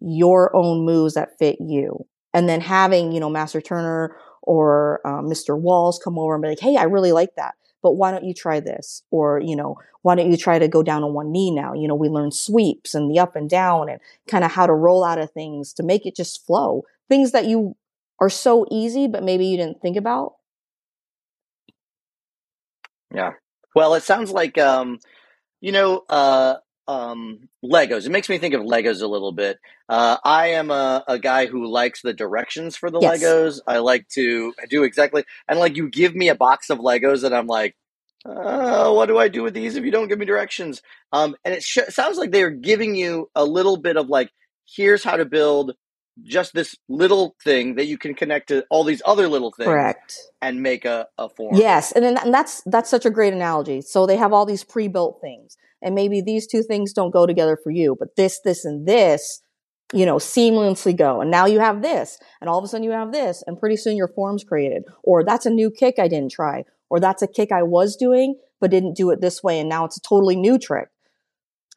your 0.00 0.54
own 0.54 0.84
moves 0.84 1.14
that 1.14 1.38
fit 1.38 1.56
you. 1.60 2.06
And 2.34 2.48
then 2.48 2.60
having, 2.60 3.12
you 3.12 3.20
know, 3.20 3.30
Master 3.30 3.60
Turner 3.60 4.16
or 4.42 5.00
uh, 5.04 5.22
Mr. 5.22 5.58
Walls 5.58 6.00
come 6.02 6.18
over 6.18 6.34
and 6.34 6.42
be 6.42 6.48
like, 6.48 6.60
hey, 6.60 6.76
I 6.76 6.84
really 6.84 7.12
like 7.12 7.34
that 7.36 7.54
but 7.86 7.92
why 7.92 8.10
don't 8.10 8.24
you 8.24 8.34
try 8.34 8.58
this? 8.58 9.04
Or, 9.12 9.38
you 9.38 9.54
know, 9.54 9.78
why 10.02 10.16
don't 10.16 10.28
you 10.28 10.36
try 10.36 10.58
to 10.58 10.66
go 10.66 10.82
down 10.82 11.04
on 11.04 11.14
one 11.14 11.30
knee 11.30 11.52
now? 11.52 11.72
You 11.72 11.86
know, 11.86 11.94
we 11.94 12.08
learn 12.08 12.32
sweeps 12.32 12.96
and 12.96 13.08
the 13.08 13.20
up 13.20 13.36
and 13.36 13.48
down 13.48 13.88
and 13.88 14.00
kind 14.26 14.42
of 14.42 14.50
how 14.50 14.66
to 14.66 14.72
roll 14.72 15.04
out 15.04 15.20
of 15.20 15.30
things 15.30 15.72
to 15.74 15.84
make 15.84 16.04
it 16.04 16.16
just 16.16 16.44
flow. 16.44 16.82
Things 17.08 17.30
that 17.30 17.44
you 17.44 17.76
are 18.18 18.28
so 18.28 18.66
easy, 18.72 19.06
but 19.06 19.22
maybe 19.22 19.46
you 19.46 19.56
didn't 19.56 19.80
think 19.80 19.96
about. 19.96 20.32
Yeah. 23.14 23.34
Well, 23.76 23.94
it 23.94 24.02
sounds 24.02 24.32
like, 24.32 24.58
um, 24.58 24.98
you 25.60 25.70
know, 25.70 26.02
uh, 26.08 26.56
um, 26.88 27.48
Legos. 27.64 28.06
It 28.06 28.10
makes 28.10 28.28
me 28.28 28.38
think 28.38 28.54
of 28.54 28.62
Legos 28.62 29.02
a 29.02 29.06
little 29.06 29.32
bit. 29.32 29.58
Uh, 29.88 30.16
I 30.24 30.48
am 30.48 30.70
a, 30.70 31.04
a 31.06 31.18
guy 31.18 31.46
who 31.46 31.66
likes 31.66 32.02
the 32.02 32.12
directions 32.12 32.76
for 32.76 32.90
the 32.90 33.00
yes. 33.00 33.22
Legos. 33.22 33.60
I 33.66 33.78
like 33.78 34.08
to 34.10 34.52
do 34.68 34.84
exactly, 34.84 35.24
and 35.48 35.58
like 35.58 35.76
you 35.76 35.88
give 35.88 36.14
me 36.14 36.28
a 36.28 36.34
box 36.34 36.70
of 36.70 36.78
Legos, 36.78 37.24
and 37.24 37.34
I'm 37.34 37.46
like, 37.46 37.76
uh, 38.24 38.92
what 38.92 39.06
do 39.06 39.18
I 39.18 39.28
do 39.28 39.42
with 39.42 39.54
these 39.54 39.76
if 39.76 39.84
you 39.84 39.90
don't 39.90 40.08
give 40.08 40.18
me 40.18 40.26
directions? 40.26 40.82
Um, 41.12 41.36
and 41.44 41.54
it 41.54 41.62
sh- 41.62 41.78
sounds 41.88 42.18
like 42.18 42.32
they're 42.32 42.50
giving 42.50 42.94
you 42.94 43.30
a 43.34 43.44
little 43.44 43.76
bit 43.76 43.96
of 43.96 44.08
like, 44.08 44.30
here's 44.64 45.04
how 45.04 45.16
to 45.16 45.24
build 45.24 45.74
just 46.22 46.54
this 46.54 46.74
little 46.88 47.36
thing 47.44 47.74
that 47.74 47.86
you 47.86 47.98
can 47.98 48.14
connect 48.14 48.48
to 48.48 48.64
all 48.70 48.84
these 48.84 49.02
other 49.04 49.28
little 49.28 49.52
things 49.52 49.66
correct 49.66 50.18
and 50.40 50.62
make 50.62 50.86
a, 50.86 51.06
a 51.18 51.28
form 51.28 51.54
yes 51.54 51.92
and, 51.92 52.02
then, 52.02 52.16
and 52.16 52.32
that's 52.32 52.62
that's 52.64 52.88
such 52.88 53.04
a 53.04 53.10
great 53.10 53.34
analogy 53.34 53.82
so 53.82 54.06
they 54.06 54.16
have 54.16 54.32
all 54.32 54.46
these 54.46 54.64
pre-built 54.64 55.20
things 55.20 55.58
and 55.86 55.94
maybe 55.94 56.20
these 56.20 56.48
two 56.48 56.64
things 56.64 56.92
don't 56.92 57.12
go 57.12 57.26
together 57.26 57.56
for 57.62 57.70
you, 57.70 57.94
but 57.96 58.16
this, 58.16 58.40
this, 58.44 58.64
and 58.64 58.88
this, 58.88 59.40
you 59.94 60.04
know, 60.04 60.16
seamlessly 60.16 60.96
go. 60.98 61.20
And 61.20 61.30
now 61.30 61.46
you 61.46 61.60
have 61.60 61.80
this, 61.80 62.18
and 62.40 62.50
all 62.50 62.58
of 62.58 62.64
a 62.64 62.66
sudden 62.66 62.82
you 62.82 62.90
have 62.90 63.12
this, 63.12 63.44
and 63.46 63.56
pretty 63.56 63.76
soon 63.76 63.96
your 63.96 64.08
form's 64.08 64.42
created. 64.42 64.82
Or 65.04 65.22
that's 65.22 65.46
a 65.46 65.50
new 65.50 65.70
kick 65.70 65.94
I 66.00 66.08
didn't 66.08 66.32
try. 66.32 66.64
Or 66.90 66.98
that's 66.98 67.22
a 67.22 67.28
kick 67.28 67.52
I 67.52 67.62
was 67.62 67.94
doing, 67.94 68.34
but 68.60 68.72
didn't 68.72 68.96
do 68.96 69.10
it 69.12 69.20
this 69.20 69.44
way, 69.44 69.60
and 69.60 69.68
now 69.68 69.84
it's 69.84 69.96
a 69.96 70.00
totally 70.00 70.34
new 70.34 70.58
trick. 70.58 70.88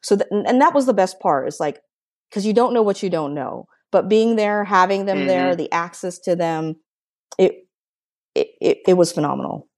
So, 0.02 0.16
th- 0.16 0.28
and 0.30 0.60
that 0.60 0.74
was 0.74 0.86
the 0.86 0.92
best 0.92 1.20
part. 1.20 1.46
Is 1.46 1.60
like, 1.60 1.78
because 2.28 2.44
you 2.44 2.52
don't 2.52 2.74
know 2.74 2.82
what 2.82 3.04
you 3.04 3.10
don't 3.10 3.32
know, 3.32 3.66
but 3.92 4.08
being 4.08 4.34
there, 4.34 4.64
having 4.64 5.06
them 5.06 5.18
mm-hmm. 5.18 5.28
there, 5.28 5.54
the 5.54 5.70
access 5.70 6.18
to 6.20 6.34
them, 6.34 6.80
it, 7.38 7.64
it, 8.34 8.48
it, 8.60 8.78
it 8.88 8.94
was 8.94 9.12
phenomenal. 9.12 9.68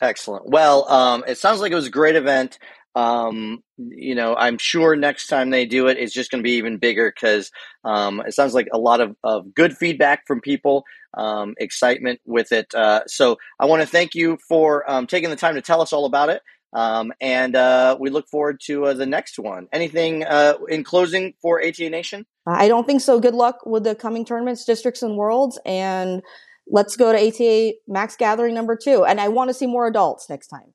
Excellent. 0.00 0.48
Well, 0.48 0.90
um, 0.90 1.24
it 1.26 1.38
sounds 1.38 1.60
like 1.60 1.72
it 1.72 1.76
was 1.76 1.86
a 1.86 1.90
great 1.90 2.16
event. 2.16 2.58
Um, 2.94 3.62
you 3.76 4.14
know, 4.14 4.34
I'm 4.34 4.56
sure 4.56 4.96
next 4.96 5.26
time 5.26 5.50
they 5.50 5.66
do 5.66 5.88
it, 5.88 5.98
it's 5.98 6.14
just 6.14 6.30
going 6.30 6.42
to 6.42 6.46
be 6.46 6.54
even 6.56 6.78
bigger 6.78 7.12
because 7.14 7.50
um, 7.84 8.22
it 8.26 8.32
sounds 8.32 8.54
like 8.54 8.68
a 8.72 8.78
lot 8.78 9.00
of, 9.00 9.14
of 9.22 9.54
good 9.54 9.76
feedback 9.76 10.26
from 10.26 10.40
people, 10.40 10.84
um, 11.12 11.54
excitement 11.58 12.20
with 12.24 12.52
it. 12.52 12.74
Uh, 12.74 13.02
so 13.06 13.36
I 13.60 13.66
want 13.66 13.82
to 13.82 13.86
thank 13.86 14.14
you 14.14 14.38
for 14.48 14.90
um, 14.90 15.06
taking 15.06 15.28
the 15.28 15.36
time 15.36 15.56
to 15.56 15.60
tell 15.60 15.82
us 15.82 15.92
all 15.92 16.06
about 16.06 16.30
it. 16.30 16.40
Um, 16.72 17.12
and 17.20 17.54
uh, 17.54 17.96
we 17.98 18.10
look 18.10 18.28
forward 18.28 18.60
to 18.64 18.86
uh, 18.86 18.94
the 18.94 19.06
next 19.06 19.38
one. 19.38 19.68
Anything 19.72 20.24
uh, 20.24 20.54
in 20.68 20.84
closing 20.84 21.34
for 21.40 21.62
ATA 21.62 21.88
Nation? 21.90 22.26
I 22.46 22.68
don't 22.68 22.86
think 22.86 23.00
so. 23.00 23.20
Good 23.20 23.34
luck 23.34 23.64
with 23.66 23.84
the 23.84 23.94
coming 23.94 24.24
tournaments, 24.24 24.64
districts, 24.64 25.02
and 25.02 25.16
worlds. 25.16 25.58
And 25.64 26.22
let's 26.68 26.96
go 26.96 27.12
to 27.12 27.18
ATA 27.18 27.74
Max 27.86 28.16
Gathering 28.16 28.54
number 28.54 28.76
two. 28.76 29.04
And 29.04 29.20
I 29.20 29.28
want 29.28 29.48
to 29.50 29.54
see 29.54 29.66
more 29.66 29.86
adults 29.86 30.28
next 30.28 30.48
time. 30.48 30.74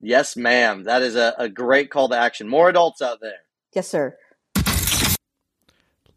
Yes, 0.00 0.36
ma'am. 0.36 0.84
That 0.84 1.02
is 1.02 1.16
a, 1.16 1.34
a 1.38 1.48
great 1.48 1.90
call 1.90 2.08
to 2.10 2.16
action. 2.16 2.48
More 2.48 2.68
adults 2.68 3.02
out 3.02 3.18
there. 3.20 3.40
Yes, 3.74 3.88
sir 3.88 4.16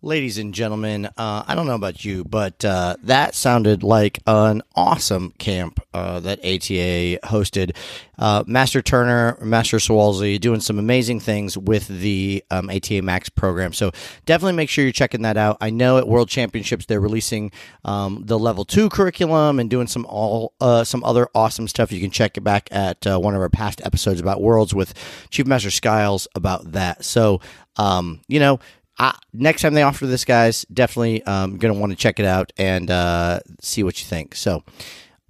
ladies 0.03 0.39
and 0.39 0.53
gentlemen, 0.53 1.05
uh, 1.17 1.43
I 1.47 1.53
don't 1.53 1.67
know 1.67 1.75
about 1.75 2.03
you, 2.03 2.23
but 2.23 2.65
uh, 2.65 2.95
that 3.03 3.35
sounded 3.35 3.83
like 3.83 4.19
an 4.25 4.63
awesome 4.75 5.31
camp 5.37 5.79
uh, 5.93 6.19
that 6.21 6.39
ATA 6.39 7.19
hosted. 7.27 7.75
Uh, 8.17 8.43
Master 8.47 8.81
Turner, 8.81 9.37
Master 9.41 9.77
Swalsey 9.77 10.39
doing 10.39 10.59
some 10.59 10.79
amazing 10.79 11.19
things 11.19 11.57
with 11.57 11.87
the 11.87 12.43
um, 12.49 12.69
ATA 12.69 13.01
Max 13.01 13.29
program. 13.29 13.73
So 13.73 13.91
definitely 14.25 14.53
make 14.53 14.69
sure 14.69 14.83
you're 14.83 14.91
checking 14.91 15.21
that 15.21 15.37
out. 15.37 15.57
I 15.61 15.69
know 15.69 15.97
at 15.97 16.07
World 16.07 16.29
Championships 16.29 16.85
they're 16.85 17.01
releasing 17.01 17.51
um, 17.85 18.23
the 18.25 18.39
level 18.39 18.65
two 18.65 18.89
curriculum 18.89 19.59
and 19.59 19.69
doing 19.69 19.87
some 19.87 20.05
all 20.07 20.53
uh, 20.61 20.83
some 20.83 21.03
other 21.03 21.27
awesome 21.35 21.67
stuff. 21.67 21.91
You 21.91 21.99
can 21.99 22.11
check 22.11 22.37
it 22.37 22.41
back 22.41 22.69
at 22.71 23.05
uh, 23.05 23.19
one 23.19 23.35
of 23.35 23.41
our 23.41 23.49
past 23.49 23.81
episodes 23.83 24.19
about 24.19 24.41
Worlds 24.41 24.73
with 24.73 24.93
Chief 25.29 25.45
Master 25.45 25.71
Skiles 25.71 26.27
about 26.35 26.71
that. 26.71 27.05
So 27.05 27.41
um, 27.77 28.21
you 28.27 28.39
know 28.39 28.59
I, 28.97 29.17
next 29.33 29.61
time 29.61 29.73
they 29.73 29.83
offer 29.83 30.05
this, 30.05 30.25
guys, 30.25 30.65
definitely 30.71 31.23
um, 31.23 31.57
going 31.57 31.73
to 31.73 31.79
want 31.79 31.91
to 31.91 31.97
check 31.97 32.19
it 32.19 32.25
out 32.25 32.51
and 32.57 32.89
uh, 32.91 33.39
see 33.61 33.83
what 33.83 33.99
you 33.99 34.05
think. 34.05 34.35
So 34.35 34.63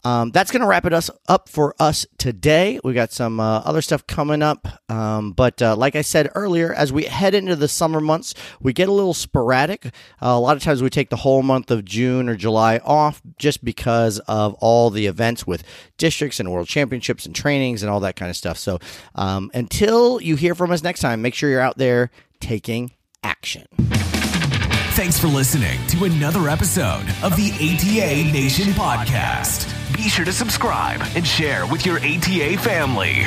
um, 0.04 0.32
that's 0.32 0.52
going 0.52 0.62
to 0.62 0.68
wrap 0.68 0.86
it 0.86 0.94
us 0.94 1.12
up 1.28 1.48
for 1.48 1.76
us 1.80 2.08
today. 2.18 2.80
We 2.84 2.94
got 2.94 3.12
some 3.12 3.40
uh, 3.40 3.60
other 3.60 3.82
stuff 3.82 4.08
coming 4.08 4.42
up, 4.42 4.68
um, 4.90 5.32
but 5.34 5.62
uh, 5.62 5.76
like 5.76 5.96
I 5.96 6.02
said 6.02 6.30
earlier, 6.34 6.74
as 6.74 6.92
we 6.92 7.04
head 7.04 7.36
into 7.36 7.56
the 7.56 7.68
summer 7.68 8.02
months, 8.02 8.34
we 8.60 8.74
get 8.74 8.90
a 8.90 8.92
little 8.92 9.14
sporadic. 9.14 9.86
Uh, 9.86 9.90
a 10.30 10.40
lot 10.40 10.58
of 10.58 10.64
times 10.64 10.82
we 10.82 10.90
take 10.90 11.10
the 11.10 11.18
whole 11.18 11.44
month 11.44 11.70
of 11.70 11.86
June 11.86 12.30
or 12.30 12.36
July 12.36 12.80
off 12.80 13.22
just 13.38 13.64
because 13.64 14.18
of 14.20 14.56
all 14.56 14.90
the 14.90 15.06
events 15.06 15.46
with 15.46 15.64
districts 15.98 16.40
and 16.40 16.52
world 16.52 16.68
championships 16.68 17.28
and 17.28 17.36
trainings 17.36 17.84
and 17.84 17.92
all 17.92 18.00
that 18.00 18.16
kind 18.16 18.32
of 18.32 18.36
stuff. 18.36 18.58
So 18.58 18.80
um, 19.14 19.52
until 19.54 20.20
you 20.20 20.36
hear 20.36 20.56
from 20.56 20.72
us 20.72 20.82
next 20.82 21.02
time, 21.02 21.22
make 21.22 21.36
sure 21.36 21.50
you're 21.50 21.62
out 21.62 21.78
there 21.78 22.10
taking 22.40 22.92
action. 23.24 23.66
Thanks 24.94 25.20
for 25.20 25.28
listening 25.28 25.80
to 25.88 26.04
another 26.06 26.50
episode 26.50 27.06
of 27.24 27.36
the 27.36 27.52
ATA 27.54 28.32
Nation 28.32 28.68
podcast. 28.74 29.68
Be 29.96 30.10
sure 30.10 30.26
to 30.26 30.34
subscribe 30.34 31.02
and 31.16 31.26
share 31.26 31.66
with 31.66 31.86
your 31.86 31.98
ATA 31.98 32.58
family. 32.58 33.24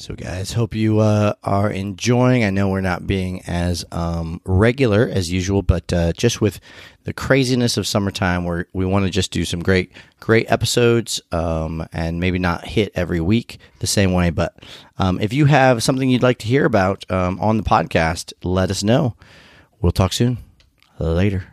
So, 0.00 0.14
guys, 0.14 0.54
hope 0.54 0.74
you 0.74 1.00
uh, 1.00 1.34
are 1.44 1.70
enjoying. 1.70 2.42
I 2.42 2.48
know 2.48 2.70
we're 2.70 2.80
not 2.80 3.06
being 3.06 3.42
as 3.42 3.84
um, 3.92 4.40
regular 4.46 5.06
as 5.06 5.30
usual, 5.30 5.60
but 5.60 5.92
uh, 5.92 6.14
just 6.14 6.40
with 6.40 6.58
the 7.04 7.12
craziness 7.12 7.76
of 7.76 7.86
summertime, 7.86 8.46
we 8.46 8.64
we 8.72 8.86
want 8.86 9.04
to 9.04 9.10
just 9.10 9.30
do 9.30 9.44
some 9.44 9.62
great, 9.62 9.92
great 10.18 10.50
episodes, 10.50 11.20
um, 11.32 11.86
and 11.92 12.18
maybe 12.18 12.38
not 12.38 12.64
hit 12.64 12.92
every 12.94 13.20
week 13.20 13.58
the 13.80 13.86
same 13.86 14.14
way. 14.14 14.30
But 14.30 14.64
um, 14.96 15.20
if 15.20 15.34
you 15.34 15.44
have 15.44 15.82
something 15.82 16.08
you'd 16.08 16.22
like 16.22 16.38
to 16.38 16.46
hear 16.46 16.64
about 16.64 17.04
um, 17.10 17.38
on 17.38 17.58
the 17.58 17.62
podcast, 17.62 18.32
let 18.42 18.70
us 18.70 18.82
know. 18.82 19.16
We'll 19.82 19.92
talk 19.92 20.14
soon. 20.14 20.38
Later. 20.98 21.44